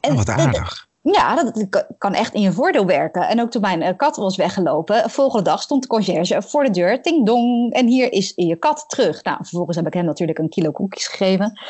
En, 0.00 0.10
oh, 0.10 0.16
wat 0.16 0.28
aardig. 0.28 0.86
Ja, 1.12 1.34
dat 1.34 1.68
kan 1.98 2.14
echt 2.14 2.34
in 2.34 2.40
je 2.40 2.52
voordeel 2.52 2.86
werken. 2.86 3.28
En 3.28 3.40
ook 3.40 3.50
toen 3.50 3.60
mijn 3.60 3.82
eh, 3.82 3.96
kat 3.96 4.16
was 4.16 4.36
weggelopen, 4.36 5.10
volgende 5.10 5.44
dag 5.44 5.62
stond 5.62 5.82
de 5.82 5.88
conciërge 5.88 6.42
voor 6.42 6.64
de 6.64 6.70
deur, 6.70 7.02
ting 7.02 7.26
dong, 7.26 7.72
en 7.72 7.86
hier 7.86 8.12
is 8.12 8.32
je 8.36 8.56
kat 8.56 8.84
terug. 8.88 9.22
Nou, 9.22 9.36
vervolgens 9.40 9.76
heb 9.76 9.86
ik 9.86 9.94
hem 9.94 10.04
natuurlijk 10.04 10.38
een 10.38 10.48
kilo 10.48 10.70
koekjes 10.70 11.06
gegeven. 11.06 11.60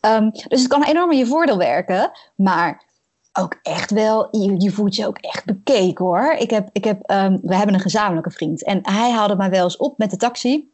Ehm, 0.00 0.30
dus 0.30 0.60
het 0.60 0.66
kan 0.66 0.84
enorm 0.84 1.10
in 1.10 1.18
je 1.18 1.26
voordeel 1.26 1.56
werken, 1.56 2.10
maar 2.36 2.84
ook 3.32 3.58
echt 3.62 3.90
wel, 3.90 4.28
je, 4.30 4.60
je 4.60 4.70
voelt 4.70 4.96
je 4.96 5.06
ook 5.06 5.18
echt 5.18 5.44
bekeken 5.44 6.04
hoor. 6.04 6.32
Ik 6.32 6.50
heb, 6.50 6.68
ik 6.72 6.84
heb, 6.84 7.10
um, 7.10 7.40
we 7.42 7.56
hebben 7.56 7.74
een 7.74 7.80
gezamenlijke 7.80 8.30
vriend 8.30 8.64
en 8.64 8.78
hij 8.82 9.10
haalde 9.10 9.36
mij 9.36 9.50
wel 9.50 9.64
eens 9.64 9.76
op 9.76 9.98
met 9.98 10.10
de 10.10 10.16
taxi 10.16 10.72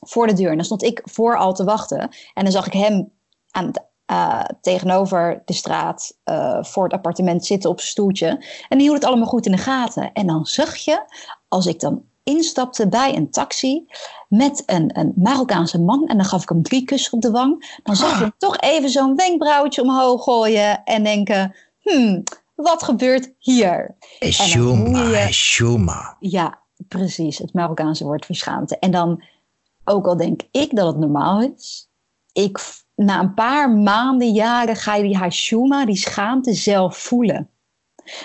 voor 0.00 0.26
de 0.26 0.32
deur. 0.32 0.50
En 0.50 0.56
dan 0.56 0.64
stond 0.64 0.82
ik 0.82 1.00
voor 1.04 1.36
al 1.36 1.54
te 1.54 1.64
wachten 1.64 2.00
en 2.34 2.42
dan 2.42 2.52
zag 2.52 2.66
ik 2.66 2.72
hem 2.72 3.12
aan 3.50 3.66
het 3.66 3.82
uh, 4.10 4.42
tegenover 4.60 5.42
de 5.44 5.52
straat 5.52 6.16
uh, 6.24 6.62
voor 6.62 6.84
het 6.84 6.92
appartement 6.92 7.46
zitten 7.46 7.70
op 7.70 7.78
zijn 7.78 7.90
stoeltje. 7.90 8.26
En 8.68 8.78
die 8.78 8.80
hield 8.80 8.94
het 8.94 9.04
allemaal 9.04 9.26
goed 9.26 9.46
in 9.46 9.52
de 9.52 9.58
gaten. 9.58 10.12
En 10.12 10.26
dan 10.26 10.46
zag 10.46 10.76
je, 10.76 11.04
als 11.48 11.66
ik 11.66 11.80
dan 11.80 12.02
instapte 12.22 12.88
bij 12.88 13.16
een 13.16 13.30
taxi 13.30 13.86
met 14.28 14.62
een, 14.66 14.98
een 14.98 15.12
Marokkaanse 15.16 15.80
man 15.80 16.06
en 16.06 16.16
dan 16.16 16.26
gaf 16.26 16.42
ik 16.42 16.48
hem 16.48 16.62
drie 16.62 16.84
kussen 16.84 17.12
op 17.12 17.20
de 17.20 17.30
wang, 17.30 17.78
dan 17.82 17.96
zag 17.96 18.18
je 18.18 18.24
hem 18.24 18.34
toch 18.38 18.58
even 18.58 18.90
zo'n 18.90 19.16
wenkbrauwtje 19.16 19.82
omhoog 19.82 20.22
gooien 20.22 20.84
en 20.84 21.04
denken: 21.04 21.54
hmm, 21.78 22.22
wat 22.54 22.82
gebeurt 22.82 23.32
hier? 23.38 23.96
Shuma, 24.20 25.30
Shuma. 25.30 26.16
Ja, 26.20 26.58
precies. 26.88 27.38
Het 27.38 27.52
Marokkaanse 27.52 28.04
woord 28.04 28.26
voor 28.26 28.34
schaamte. 28.34 28.78
En 28.78 28.90
dan, 28.90 29.22
ook 29.84 30.06
al 30.06 30.16
denk 30.16 30.42
ik 30.50 30.76
dat 30.76 30.86
het 30.86 30.98
normaal 30.98 31.40
is, 31.40 31.88
ik 32.32 32.58
na 32.94 33.20
een 33.20 33.34
paar 33.34 33.70
maanden, 33.70 34.32
jaren 34.32 34.76
ga 34.76 34.94
je 34.94 35.02
die 35.02 35.16
hashuma, 35.16 35.84
die 35.84 35.96
schaamte 35.96 36.52
zelf 36.52 36.96
voelen. 36.96 37.48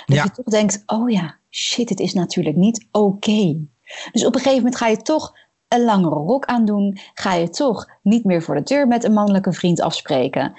Dat 0.06 0.24
je 0.24 0.32
toch 0.32 0.46
denkt, 0.46 0.84
oh 0.86 1.10
ja, 1.10 1.38
shit, 1.50 1.90
het 1.90 2.00
is 2.00 2.14
natuurlijk 2.14 2.56
niet 2.56 2.88
oké. 2.92 3.58
Dus 4.12 4.26
op 4.26 4.36
een 4.36 4.42
gegeven 4.42 4.64
moment 4.64 4.76
ga 4.76 4.88
je 4.88 4.98
toch 4.98 5.38
een 5.68 5.84
langere 5.84 6.16
rok 6.16 6.46
aandoen. 6.46 6.98
Ga 7.14 7.34
je 7.34 7.50
toch 7.50 7.90
niet 8.04 8.24
meer 8.24 8.42
voor 8.42 8.56
de 8.56 8.64
deur 8.64 8.88
met 8.88 9.04
een 9.04 9.14
mannelijke 9.14 9.54
vriend 9.54 9.82
afspreken 9.82 10.54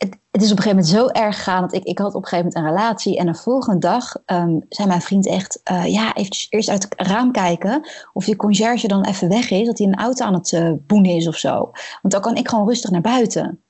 het, 0.00 0.18
het, 0.30 0.42
is 0.42 0.50
op 0.50 0.56
een 0.56 0.62
gegeven 0.62 0.84
moment 0.84 1.14
zo 1.14 1.22
erg 1.22 1.36
gegaan 1.36 1.60
dat 1.60 1.72
ik, 1.72 1.84
ik 1.84 1.98
had 1.98 2.14
op 2.14 2.22
een 2.22 2.28
gegeven 2.28 2.52
moment 2.52 2.64
een 2.64 2.76
relatie. 2.76 3.18
En 3.18 3.26
de 3.26 3.34
volgende 3.34 3.78
dag 3.78 4.16
um, 4.26 4.64
zei 4.68 4.88
mijn 4.88 5.00
vriend 5.00 5.26
echt, 5.26 5.60
uh, 5.70 5.86
ja, 5.86 6.14
even 6.14 6.46
eerst 6.48 6.68
uit 6.68 6.82
het 6.82 7.06
raam 7.08 7.32
kijken 7.32 7.88
of 8.12 8.26
je 8.26 8.36
conciërge 8.36 8.88
dan 8.88 9.04
even 9.04 9.28
weg 9.28 9.50
is. 9.50 9.66
Dat 9.66 9.78
hij 9.78 9.86
een 9.86 9.98
auto 9.98 10.24
aan 10.24 10.34
het 10.34 10.52
uh, 10.52 10.72
boenen 10.86 11.14
is 11.14 11.28
of 11.28 11.36
zo. 11.36 11.70
Want 12.02 12.14
dan 12.14 12.20
kan 12.20 12.36
ik 12.36 12.48
gewoon 12.48 12.68
rustig 12.68 12.90
naar 12.90 13.00
buiten. 13.00 13.62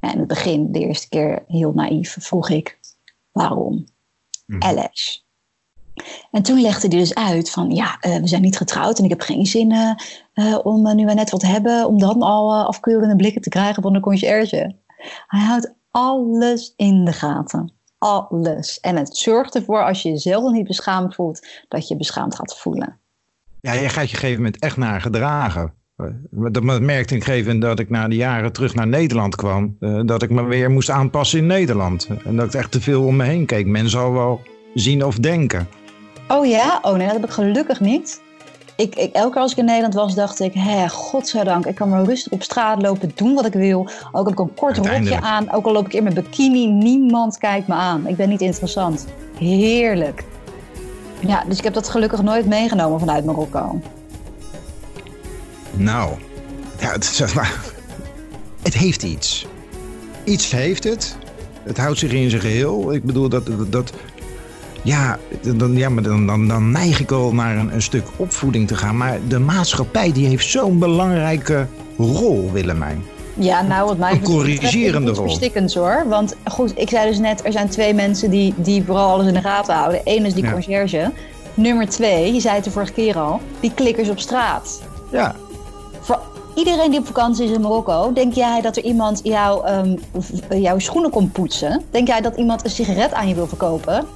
En 0.00 0.12
in 0.12 0.18
het 0.18 0.28
begin, 0.28 0.72
de 0.72 0.78
eerste 0.78 1.08
keer 1.08 1.44
heel 1.46 1.72
naïef, 1.72 2.16
vroeg 2.20 2.50
ik, 2.50 2.78
waarom? 3.32 3.84
Mm. 4.46 4.58
LS. 4.58 5.26
En 6.30 6.42
toen 6.42 6.60
legde 6.60 6.88
hij 6.88 6.98
dus 6.98 7.14
uit 7.14 7.50
van, 7.50 7.70
ja, 7.70 7.98
uh, 8.00 8.16
we 8.16 8.26
zijn 8.26 8.42
niet 8.42 8.56
getrouwd 8.56 8.98
en 8.98 9.04
ik 9.04 9.10
heb 9.10 9.20
geen 9.20 9.46
zin 9.46 9.96
om, 10.62 10.94
nu 10.94 11.06
we 11.06 11.14
net 11.14 11.30
wat 11.30 11.42
hebben, 11.42 11.86
om 11.86 11.98
dan 11.98 12.22
al 12.22 12.66
afkeurende 12.66 13.16
blikken 13.16 13.42
te 13.42 13.48
krijgen 13.48 13.82
van 13.82 13.92
de 13.92 14.00
conciërge. 14.00 14.76
Hij 15.26 15.40
houdt 15.40 15.74
alles 15.94 16.72
in 16.76 17.04
de 17.04 17.12
gaten. 17.12 17.72
Alles. 17.98 18.80
En 18.80 18.96
het 18.96 19.16
zorgt 19.16 19.54
ervoor, 19.54 19.84
als 19.84 20.02
je 20.02 20.08
jezelf 20.08 20.52
niet 20.52 20.66
beschaamd 20.66 21.14
voelt, 21.14 21.46
dat 21.68 21.88
je 21.88 21.96
beschaamd 21.96 22.34
gaat 22.34 22.58
voelen. 22.58 22.98
Ja, 23.60 23.72
je 23.72 23.88
gaat 23.88 23.92
je 23.92 23.98
op 23.98 24.02
een 24.02 24.08
gegeven 24.08 24.42
moment 24.42 24.62
echt 24.62 24.76
naar 24.76 25.00
gedragen. 25.00 25.74
Dat 26.30 26.62
merkte 26.62 27.14
ik 27.14 27.24
gegeven 27.24 27.60
dat 27.60 27.78
ik 27.78 27.90
na 27.90 28.08
de 28.08 28.16
jaren 28.16 28.52
terug 28.52 28.74
naar 28.74 28.86
Nederland 28.86 29.36
kwam. 29.36 29.76
Eh, 29.80 30.00
dat 30.04 30.22
ik 30.22 30.30
me 30.30 30.42
weer 30.42 30.70
moest 30.70 30.90
aanpassen 30.90 31.38
in 31.38 31.46
Nederland. 31.46 32.08
En 32.24 32.36
dat 32.36 32.46
ik 32.46 32.54
echt 32.54 32.70
te 32.70 32.80
veel 32.80 33.04
om 33.04 33.16
me 33.16 33.24
heen 33.24 33.46
keek. 33.46 33.66
Men 33.66 33.88
zal 33.88 34.12
wel 34.12 34.40
zien 34.74 35.04
of 35.04 35.16
denken. 35.16 35.68
Oh 36.28 36.46
ja? 36.46 36.78
Oh 36.82 36.96
nee, 36.96 37.06
dat 37.06 37.16
heb 37.16 37.24
ik 37.24 37.30
gelukkig 37.30 37.80
niet 37.80 38.22
ik, 38.76 38.94
ik, 38.94 39.12
elke 39.12 39.32
keer 39.32 39.42
als 39.42 39.52
ik 39.52 39.58
in 39.58 39.64
Nederland 39.64 39.94
was, 39.94 40.14
dacht 40.14 40.40
ik, 40.40 40.54
hé, 40.54 40.88
godzijdank, 40.88 41.66
ik 41.66 41.74
kan 41.74 41.88
maar 41.88 42.04
rustig 42.04 42.32
op 42.32 42.42
straat 42.42 42.82
lopen, 42.82 43.12
doen 43.14 43.34
wat 43.34 43.46
ik 43.46 43.52
wil. 43.52 43.88
Ook 44.12 44.24
heb 44.24 44.32
ik 44.32 44.38
een 44.38 44.54
kort 44.54 44.76
rokje 44.76 45.20
aan, 45.20 45.52
ook 45.52 45.66
al 45.66 45.72
loop 45.72 45.86
ik 45.86 45.92
in 45.92 46.02
mijn 46.02 46.14
bikini, 46.14 46.66
niemand 46.66 47.38
kijkt 47.38 47.66
me 47.66 47.74
aan. 47.74 48.06
Ik 48.06 48.16
ben 48.16 48.28
niet 48.28 48.40
interessant. 48.40 49.06
Heerlijk. 49.38 50.24
Ja, 51.20 51.44
dus 51.48 51.58
ik 51.58 51.64
heb 51.64 51.74
dat 51.74 51.88
gelukkig 51.88 52.22
nooit 52.22 52.46
meegenomen 52.46 52.98
vanuit 52.98 53.24
Marokko. 53.24 53.80
Nou, 55.72 56.12
ja, 56.80 56.92
het, 56.92 57.04
zeg 57.04 57.34
maar, 57.38 57.60
het 58.62 58.74
heeft 58.74 59.02
iets. 59.02 59.46
Iets 60.24 60.50
heeft 60.50 60.84
het. 60.84 61.16
Het 61.62 61.78
houdt 61.78 61.98
zich 61.98 62.12
in 62.12 62.30
zijn 62.30 62.42
geheel. 62.42 62.92
Ik 62.92 63.04
bedoel, 63.04 63.28
dat, 63.28 63.50
dat, 63.70 63.92
ja, 64.84 65.18
dan, 65.56 65.76
ja 65.76 65.88
maar 65.88 66.02
dan, 66.02 66.26
dan, 66.26 66.48
dan 66.48 66.70
neig 66.70 67.00
ik 67.00 67.10
al 67.10 67.34
naar 67.34 67.56
een, 67.56 67.74
een 67.74 67.82
stuk 67.82 68.06
opvoeding 68.16 68.68
te 68.68 68.74
gaan. 68.74 68.96
Maar 68.96 69.18
de 69.28 69.38
maatschappij 69.38 70.12
die 70.12 70.26
heeft 70.26 70.50
zo'n 70.50 70.78
belangrijke 70.78 71.66
rol, 71.96 72.50
Willemijn. 72.52 73.04
Ja, 73.34 73.62
nou, 73.62 73.86
wat 73.86 73.98
mij 73.98 74.12
een 74.12 74.22
corrigerende 74.22 75.10
rol. 75.10 75.24
Verstikkend 75.24 75.74
hoor. 75.74 76.04
Want 76.08 76.36
goed, 76.44 76.72
ik 76.78 76.88
zei 76.88 77.08
dus 77.08 77.18
net, 77.18 77.44
er 77.44 77.52
zijn 77.52 77.68
twee 77.68 77.94
mensen 77.94 78.30
die, 78.30 78.54
die 78.56 78.84
vooral 78.84 79.12
alles 79.12 79.26
in 79.26 79.34
de 79.34 79.40
gaten 79.40 79.74
houden. 79.74 80.00
Eén 80.04 80.24
is 80.24 80.34
die 80.34 80.44
ja. 80.44 80.52
conciërge. 80.52 81.12
Nummer 81.54 81.88
twee, 81.88 82.32
je 82.32 82.40
zei 82.40 82.54
het 82.54 82.64
de 82.64 82.70
vorige 82.70 82.92
keer 82.92 83.18
al, 83.18 83.40
die 83.60 83.72
klikkers 83.74 84.08
op 84.08 84.18
straat. 84.18 84.82
Ja. 85.10 85.34
Voor 86.00 86.20
iedereen 86.54 86.90
die 86.90 87.00
op 87.00 87.06
vakantie 87.06 87.44
is 87.44 87.50
in 87.50 87.60
Marokko, 87.60 88.12
denk 88.12 88.32
jij 88.32 88.60
dat 88.60 88.76
er 88.76 88.82
iemand 88.82 89.20
jou, 89.22 89.68
um, 89.70 89.98
jouw 90.60 90.78
schoenen 90.78 91.10
komt 91.10 91.32
poetsen? 91.32 91.82
Denk 91.90 92.08
jij 92.08 92.20
dat 92.20 92.36
iemand 92.36 92.64
een 92.64 92.70
sigaret 92.70 93.12
aan 93.12 93.28
je 93.28 93.34
wil 93.34 93.46
verkopen? 93.46 94.06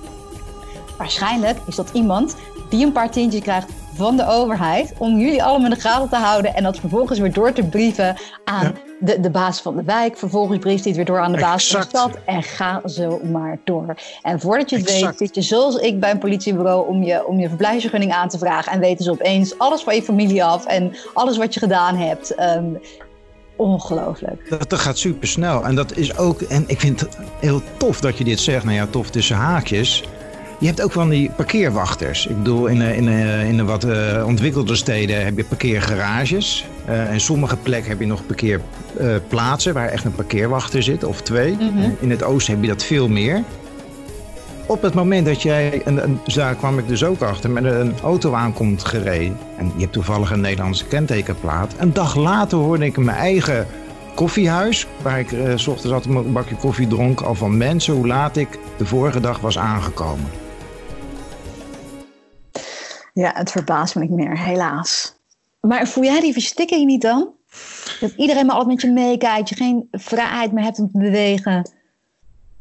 Waarschijnlijk 0.99 1.59
is 1.67 1.77
dat 1.77 1.91
iemand 1.93 2.37
die 2.69 2.85
een 2.85 2.93
paar 2.93 3.11
tientjes 3.11 3.43
krijgt 3.43 3.69
van 3.95 4.17
de 4.17 4.27
overheid 4.27 4.93
om 4.99 5.19
jullie 5.19 5.43
allemaal 5.43 5.71
in 5.71 5.75
de 5.75 5.81
gaten 5.81 6.09
te 6.09 6.17
houden 6.17 6.55
en 6.55 6.63
dat 6.63 6.79
vervolgens 6.79 7.19
weer 7.19 7.33
door 7.33 7.53
te 7.53 7.65
brieven 7.65 8.17
aan 8.45 8.75
de, 9.01 9.21
de 9.21 9.31
baas 9.31 9.61
van 9.61 9.77
de 9.77 9.83
wijk. 9.83 10.17
Vervolgens 10.17 10.59
brieft 10.59 10.85
hij 10.85 10.93
het 10.93 10.97
weer 10.97 11.05
door 11.05 11.21
aan 11.21 11.33
de 11.33 11.39
baas 11.39 11.71
van 11.71 11.81
de 11.81 11.87
stad 11.87 12.19
en 12.25 12.43
ga 12.43 12.83
zo 12.85 13.21
maar 13.33 13.59
door. 13.65 13.95
En 14.23 14.41
voordat 14.41 14.71
je 14.71 14.77
het 14.77 15.01
weet 15.01 15.17
zit 15.17 15.35
je 15.35 15.43
zoals 15.43 15.77
ik 15.77 16.01
bij 16.01 16.11
een 16.11 16.19
politiebureau 16.19 16.89
om 16.89 17.03
je, 17.03 17.27
om 17.27 17.39
je 17.39 17.49
verblijfsvergunning 17.49 18.13
aan 18.13 18.29
te 18.29 18.39
vragen 18.39 18.73
en 18.73 18.81
weten 18.81 19.05
ze 19.05 19.11
opeens 19.11 19.59
alles 19.59 19.83
van 19.83 19.95
je 19.95 20.03
familie 20.03 20.45
af 20.45 20.67
en 20.67 20.97
alles 21.15 21.37
wat 21.37 21.55
je 21.55 21.61
gedaan 21.61 21.97
hebt. 21.97 22.41
Um, 22.41 22.81
ongelooflijk. 23.57 24.49
Dat, 24.49 24.71
dat, 24.71 24.79
gaat 24.79 24.99
super 24.99 25.29
snel. 25.29 25.65
En 25.65 25.75
dat 25.75 25.97
is 25.97 26.17
ook, 26.17 26.41
en 26.41 26.65
ik 26.67 26.81
vind 26.81 27.01
het 27.01 27.19
heel 27.41 27.63
tof 27.77 28.01
dat 28.01 28.19
je 28.19 28.25
dit 28.25 28.41
zegt. 28.41 28.65
Nou 28.65 28.77
ja, 28.77 28.87
tof 28.87 29.11
tussen 29.11 29.37
haakjes. 29.37 30.05
Je 30.61 30.67
hebt 30.67 30.83
ook 30.83 30.93
van 30.93 31.09
die 31.09 31.31
parkeerwachters. 31.31 32.27
Ik 32.27 32.37
bedoel, 32.37 32.67
in, 32.67 32.81
in, 32.81 33.09
in 33.47 33.57
de 33.57 33.65
wat 33.65 33.85
uh, 33.85 34.25
ontwikkelde 34.27 34.77
steden 34.77 35.25
heb 35.25 35.37
je 35.37 35.45
parkeergarages. 35.45 36.67
Uh, 36.89 37.11
en 37.11 37.21
sommige 37.21 37.57
plekken 37.57 37.91
heb 37.91 38.01
je 38.01 38.07
nog 38.07 38.27
parkeerplaatsen 38.27 39.75
waar 39.75 39.89
echt 39.89 40.05
een 40.05 40.15
parkeerwachter 40.15 40.83
zit, 40.83 41.05
of 41.05 41.23
twee. 41.23 41.53
Mhm. 41.53 41.91
In 42.01 42.11
het 42.11 42.23
oosten 42.23 42.55
heb 42.55 42.63
je 42.63 42.69
dat 42.69 42.85
veel 42.85 43.09
meer. 43.09 43.43
Op 44.67 44.83
het 44.83 44.95
moment 44.95 45.27
dat 45.27 45.43
jij, 45.43 45.83
en, 45.85 46.03
en 46.03 46.21
daar 46.35 46.55
kwam 46.55 46.79
ik 46.79 46.89
dus 46.89 47.05
ook 47.05 47.21
achter, 47.21 47.51
met 47.51 47.65
een 47.65 47.95
auto 48.03 48.33
aankomt 48.33 48.85
gereden. 48.85 49.37
En 49.57 49.73
je 49.75 49.81
hebt 49.81 49.93
toevallig 49.93 50.31
een 50.31 50.41
Nederlandse 50.41 50.87
kentekenplaat. 50.87 51.75
Een 51.79 51.93
dag 51.93 52.17
later 52.17 52.59
hoorde 52.59 52.85
ik 52.85 52.97
in 52.97 53.05
mijn 53.05 53.17
eigen 53.17 53.67
koffiehuis, 54.15 54.87
waar 55.03 55.19
ik 55.19 55.33
uh, 55.33 55.53
s 55.55 55.67
ochtends 55.67 55.93
altijd 55.93 56.15
een 56.15 56.33
bakje 56.33 56.57
koffie 56.57 56.87
dronk, 56.87 57.21
al 57.21 57.35
van 57.35 57.57
mensen 57.57 57.95
hoe 57.95 58.07
laat 58.07 58.37
ik 58.37 58.49
de 58.77 58.87
vorige 58.87 59.21
dag 59.21 59.41
was 59.41 59.59
aangekomen. 59.59 60.27
Ja, 63.19 63.33
het 63.35 63.51
verbaast 63.51 63.95
me 63.95 64.01
niet 64.01 64.11
meer, 64.11 64.39
helaas. 64.39 65.17
Maar 65.61 65.89
voel 65.89 66.05
jij 66.05 66.21
die 66.21 66.33
verstikking 66.33 66.87
niet 66.87 67.03
dan? 67.03 67.29
Dat 68.01 68.13
iedereen 68.17 68.47
maar 68.47 68.55
altijd 68.55 68.75
met 68.75 68.83
je 68.83 68.93
meekijkt, 68.93 69.49
je 69.49 69.55
geen 69.55 69.89
vrijheid 69.91 70.53
meer 70.53 70.65
hebt 70.65 70.79
om 70.79 70.91
te 70.91 70.99
bewegen. 70.99 71.71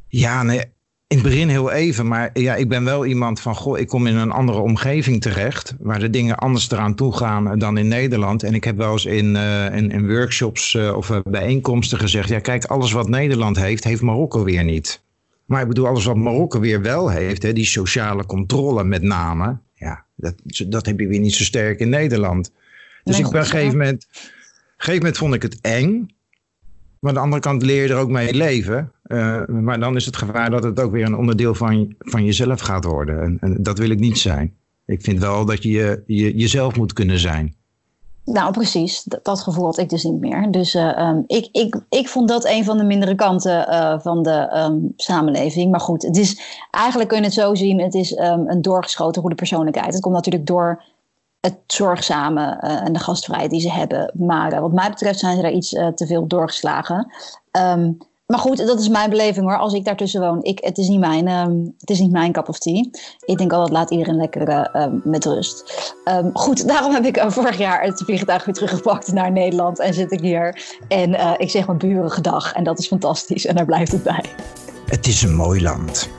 Ja, 0.08 0.44
nee, 0.44 0.60
in 1.08 1.18
het 1.18 1.22
begin 1.22 1.50
heel 1.50 1.72
even, 1.72 2.08
maar 2.08 2.30
ja, 2.34 2.56
ik 2.56 2.70
ben 2.70 2.84
wel 2.84 3.06
iemand 3.06 3.40
van, 3.40 3.56
goh, 3.56 3.80
ik 3.80 3.88
kom 3.88 4.08
in 4.08 4.16
een 4.16 4.32
andere 4.32 4.60
omgeving 4.60 5.22
terecht, 5.22 5.76
waar 5.80 6.00
de 6.00 6.10
dingen 6.10 6.38
anders 6.38 6.72
eraan 6.72 6.96
toe 6.96 7.14
gaan 7.14 7.60
dan 7.60 7.78
in 7.78 7.88
Nederland. 7.88 8.44
En 8.44 8.54
ik 8.54 8.64
heb 8.64 8.78
wel 8.78 8.92
eens 8.92 9.06
in, 9.06 9.36
uh, 9.36 9.76
in, 9.76 10.08
workshops 10.08 10.74
uh, 10.74 10.96
of 10.96 11.10
uh, 11.10 11.20
bijeenkomsten 11.24 12.00
gezegd, 12.00 12.30
ja 12.30 12.40
kijk, 12.40 12.66
alles 12.66 12.92
wat 12.92 13.10
Nederland 13.10 13.58
heeft, 13.58 13.84
heeft 13.84 14.02
Marokko 14.02 14.44
weer 14.44 14.64
niet. 14.64 15.02
Maar 15.46 15.62
ik 15.62 15.68
bedoel, 15.68 15.88
alles 15.88 16.06
wat 16.06 16.16
Marokko 16.16 16.60
weer 16.60 16.82
wel 16.82 17.10
heeft, 17.10 17.44
hè, 17.44 17.54
die 17.54 17.66
sociale 17.66 18.26
controle 18.26 18.84
met 18.84 19.02
name, 19.02 19.58
ja, 19.78 20.06
dat, 20.16 20.36
dat 20.68 20.86
heb 20.86 21.00
je 21.00 21.08
weer 21.08 21.20
niet 21.20 21.34
zo 21.34 21.44
sterk 21.44 21.80
in 21.80 21.90
Nederland. 21.90 22.52
Dus 23.04 23.18
nee, 23.18 23.26
ik 23.26 23.32
ben 23.32 23.42
op 23.42 23.48
een 23.48 23.52
gegeven 23.52 23.78
moment, 23.78 24.08
gegeven 24.78 25.02
moment 25.02 25.18
vond 25.18 25.34
ik 25.34 25.42
het 25.42 25.62
eng. 25.62 26.16
Maar 27.00 27.10
aan 27.10 27.16
de 27.16 27.24
andere 27.24 27.42
kant 27.42 27.62
leer 27.62 27.84
je 27.84 27.90
er 27.90 28.00
ook 28.00 28.10
mee 28.10 28.34
leven. 28.34 28.92
Uh, 29.08 29.46
maar 29.46 29.80
dan 29.80 29.96
is 29.96 30.06
het 30.06 30.16
gevaar 30.16 30.50
dat 30.50 30.64
het 30.64 30.80
ook 30.80 30.92
weer 30.92 31.06
een 31.06 31.16
onderdeel 31.16 31.56
van, 31.56 31.96
van 32.00 32.26
jezelf 32.26 32.60
gaat 32.60 32.84
worden. 32.84 33.22
En, 33.22 33.38
en 33.42 33.64
dat 33.64 33.78
wil 33.78 33.90
ik 33.90 34.00
niet 34.00 34.18
zijn. 34.18 34.54
Ik 34.86 35.02
vind 35.02 35.20
wel 35.20 35.46
dat 35.46 35.64
je, 35.64 36.04
je 36.06 36.36
jezelf 36.36 36.76
moet 36.76 36.94
kunnen 36.94 37.20
zijn. 37.20 37.56
Nou, 38.32 38.52
precies. 38.52 39.04
Dat, 39.04 39.42
gevoel 39.42 39.66
had 39.66 39.78
ik 39.78 39.90
dus 39.90 40.04
niet 40.04 40.20
meer. 40.20 40.52
Dus 40.52 40.76
uh, 40.76 41.10
um, 41.10 41.24
ik, 41.28 41.50
ik, 41.52 41.82
ik 41.90 42.08
vond 42.08 42.28
dat 42.28 42.46
een 42.46 42.64
van 42.64 42.78
de 42.78 42.84
mindere 42.84 43.16
kanten 43.16 43.68
uh, 43.70 44.00
van 44.00 44.24
de 44.24 44.50
um, 44.56 44.94
samenleving. 44.96 45.72
Maar 45.72 45.80
goed, 45.80 46.04
het 46.04 46.18
is, 46.18 46.40
eigenlijk 46.72 47.10
kun 47.10 47.18
je 47.18 47.24
het 47.24 47.34
zo 47.34 47.56
zien. 47.56 47.80
Het 47.82 47.94
is 47.94 48.18
um, 48.18 48.50
een 48.50 48.62
doorgeschoten 48.62 49.22
goede 49.22 49.36
persoonlijkheid. 49.36 49.94
Het 49.94 50.02
komt 50.02 50.16
natuurlijk 50.16 50.46
door 50.46 50.84
het 51.40 51.58
zorgzame 51.68 52.62
uh, 52.64 52.86
en 52.86 52.94
de 52.94 53.00
gastvrijheid 53.00 53.52
die 53.52 53.62
ze 53.62 53.72
hebben. 53.72 54.12
Maar 54.14 54.62
wat 54.62 54.74
mij 54.74 54.90
betreft 54.90 55.20
zijn 55.20 55.36
ze 55.36 55.42
daar 55.42 55.52
iets 55.52 55.70
te 55.70 56.06
veel 56.08 56.28
doorgeslagen. 56.28 57.12
Maar 58.28 58.40
goed, 58.40 58.68
dat 58.68 58.80
is 58.80 58.90
mijn 58.90 59.10
beleving 59.10 59.46
hoor. 59.46 59.58
Als 59.58 59.74
ik 59.74 59.86
daartussen 59.86 60.22
woon, 60.22 60.44
ik, 60.44 60.60
het, 60.64 60.78
is 60.78 60.88
niet 60.88 61.00
mijn, 61.00 61.28
um, 61.28 61.76
het 61.78 61.90
is 61.90 62.00
niet 62.00 62.12
mijn 62.12 62.32
cup 62.32 62.50
of 62.50 62.60
tea. 62.60 62.86
Ik 63.26 63.38
denk 63.38 63.54
altijd, 63.54 63.72
laat 63.72 63.92
iedereen 63.92 64.16
lekker 64.16 64.50
uh, 64.50 64.84
um, 64.84 65.02
met 65.04 65.26
rust. 65.26 65.96
Um, 66.06 66.30
goed, 66.34 66.68
daarom 66.74 66.94
heb 66.94 67.06
ik 67.06 67.18
uh, 67.18 67.30
vorig 67.30 67.58
jaar 67.58 67.82
het 67.84 68.04
vliegtuig 68.06 68.46
weer 68.46 68.54
teruggepakt 68.54 69.12
naar 69.12 69.32
Nederland. 69.32 69.80
En 69.80 69.94
zit 69.94 70.12
ik 70.12 70.20
hier. 70.20 70.64
En 70.88 71.10
uh, 71.10 71.34
ik 71.38 71.50
zeg 71.50 71.66
mijn 71.66 71.78
buren 71.78 72.12
gedag. 72.12 72.54
En 72.54 72.64
dat 72.64 72.80
is 72.80 72.88
fantastisch. 72.88 73.46
En 73.46 73.56
daar 73.56 73.66
blijft 73.66 73.92
het 73.92 74.04
bij. 74.04 74.26
Het 74.86 75.08
is 75.08 75.22
een 75.22 75.36
mooi 75.36 75.62
land. 75.62 76.10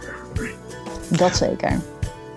Dat 1.09 1.37
zeker. 1.37 1.81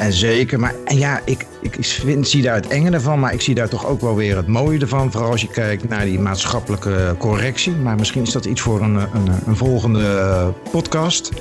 En 0.01 0.13
zeker, 0.13 0.59
maar 0.59 0.73
ja, 0.85 1.21
ik, 1.25 1.45
ik 1.59 1.77
vind, 1.79 2.27
zie 2.27 2.41
daar 2.41 2.55
het 2.55 2.67
enge 2.67 2.89
ervan, 2.89 3.19
maar 3.19 3.33
ik 3.33 3.41
zie 3.41 3.55
daar 3.55 3.69
toch 3.69 3.85
ook 3.85 4.01
wel 4.01 4.15
weer 4.15 4.35
het 4.35 4.47
mooie 4.47 4.79
ervan. 4.79 5.11
Vooral 5.11 5.31
als 5.31 5.41
je 5.41 5.47
kijkt 5.47 5.89
naar 5.89 6.05
die 6.05 6.19
maatschappelijke 6.19 7.15
correctie. 7.17 7.71
Maar 7.71 7.95
misschien 7.95 8.21
is 8.21 8.31
dat 8.31 8.45
iets 8.45 8.61
voor 8.61 8.81
een, 8.81 8.95
een, 8.95 9.29
een 9.45 9.55
volgende 9.55 10.53
podcast. 10.71 11.31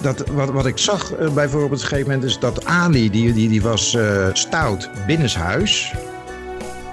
Dat, 0.00 0.24
wat, 0.28 0.50
wat 0.50 0.66
ik 0.66 0.78
zag 0.78 1.12
uh, 1.12 1.30
bijvoorbeeld 1.30 1.64
op 1.64 1.70
een 1.70 1.78
gegeven 1.78 2.10
moment 2.10 2.24
is 2.24 2.38
dat 2.38 2.64
Ali, 2.64 3.10
die, 3.10 3.32
die, 3.32 3.48
die 3.48 3.62
was 3.62 3.94
uh, 3.94 4.26
stout 4.32 4.90
binnenshuis. 5.06 5.94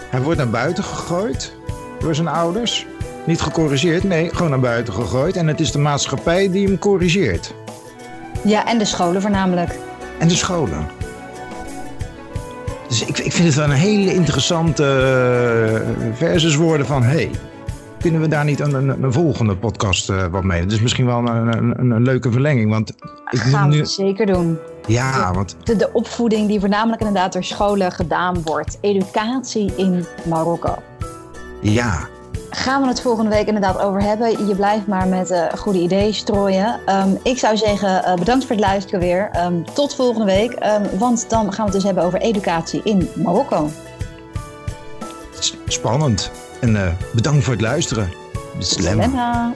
Hij 0.10 0.22
wordt 0.22 0.38
naar 0.38 0.50
buiten 0.50 0.84
gegooid 0.84 1.54
door 2.00 2.16
zijn 2.16 2.28
ouders. 2.28 2.86
Niet 3.26 3.42
gecorrigeerd, 3.42 4.04
nee, 4.04 4.30
gewoon 4.30 4.50
naar 4.50 4.60
buiten 4.60 4.94
gegooid. 4.94 5.36
En 5.36 5.48
het 5.48 5.60
is 5.60 5.72
de 5.72 5.80
maatschappij 5.80 6.52
die 6.52 6.68
hem 6.68 6.80
corrigeert. 6.80 7.54
Ja, 8.44 8.68
en 8.68 8.78
de 8.78 8.86
scholen 8.86 9.22
voornamelijk 9.22 9.72
en 10.24 10.30
de 10.30 10.36
scholen. 10.36 10.88
Dus 12.88 13.06
ik, 13.06 13.18
ik 13.18 13.32
vind 13.32 13.48
het 13.48 13.56
wel 13.56 13.66
een 13.66 13.72
hele 13.72 14.14
interessante 14.14 14.84
uh, 14.84 16.16
versus 16.16 16.56
woorden 16.56 16.86
van... 16.86 17.04
hey, 17.04 17.30
kunnen 18.00 18.22
we 18.22 18.28
daar 18.28 18.46
niet 18.46 18.60
een, 18.60 18.74
een, 18.74 19.04
een 19.04 19.14
volgende 19.14 19.56
podcast 19.56 20.10
uh, 20.10 20.26
wat 20.26 20.44
mee? 20.44 20.66
Dus 20.66 20.82
misschien 20.82 21.06
wel 21.06 21.18
een, 21.18 21.78
een, 21.80 21.92
een, 21.92 22.04
leuke 22.04 22.32
verlenging. 22.32 22.70
Want 22.70 22.90
ik 23.30 23.40
Gaan 23.40 23.70
nu... 23.70 23.78
we 23.78 23.86
zeker 23.86 24.26
doen. 24.26 24.58
Ja, 24.88 25.34
want... 25.34 25.56
De, 25.64 25.76
de 25.76 25.90
opvoeding 25.94 26.48
die 26.48 26.60
voornamelijk 26.60 27.02
inderdaad 27.02 27.34
door 27.34 27.44
scholen 27.44 27.92
gedaan 27.92 28.42
wordt. 28.44 28.78
Educatie 28.82 29.72
in 29.76 30.06
Marokko. 30.26 30.76
Ja, 31.62 32.08
gaan 32.56 32.82
we 32.82 32.88
het 32.88 33.02
volgende 33.02 33.30
week 33.30 33.48
inderdaad 33.48 33.80
over 33.80 34.02
hebben. 34.02 34.48
Je 34.48 34.56
blijft 34.56 34.88
maar 34.88 35.08
met 35.08 35.32
uh, 35.32 35.46
goede 35.58 35.80
ideeën 35.80 36.14
strooien. 36.14 36.80
Um, 36.90 37.20
ik 37.24 37.38
zou 37.38 37.58
zeggen, 37.58 38.04
uh, 38.06 38.14
bedankt 38.14 38.46
voor 38.46 38.56
het 38.56 38.66
luisteren 38.66 39.00
weer. 39.00 39.30
Um, 39.46 39.66
tot 39.74 39.96
volgende 39.96 40.26
week, 40.26 40.52
um, 40.52 41.00
want 41.00 41.30
dan 41.30 41.54
gaan 41.54 41.66
we 41.66 41.72
het 41.72 41.74
dus 41.74 41.84
hebben 41.84 42.04
over 42.04 42.20
educatie 42.20 42.82
in 42.84 43.10
Marokko. 43.16 43.70
Spannend. 45.68 46.32
En 46.62 46.70
uh, 46.70 46.88
bedankt 47.14 47.44
voor 47.44 47.54
het 47.54 47.62
luisteren. 47.62 48.12
Slema. 48.60 49.54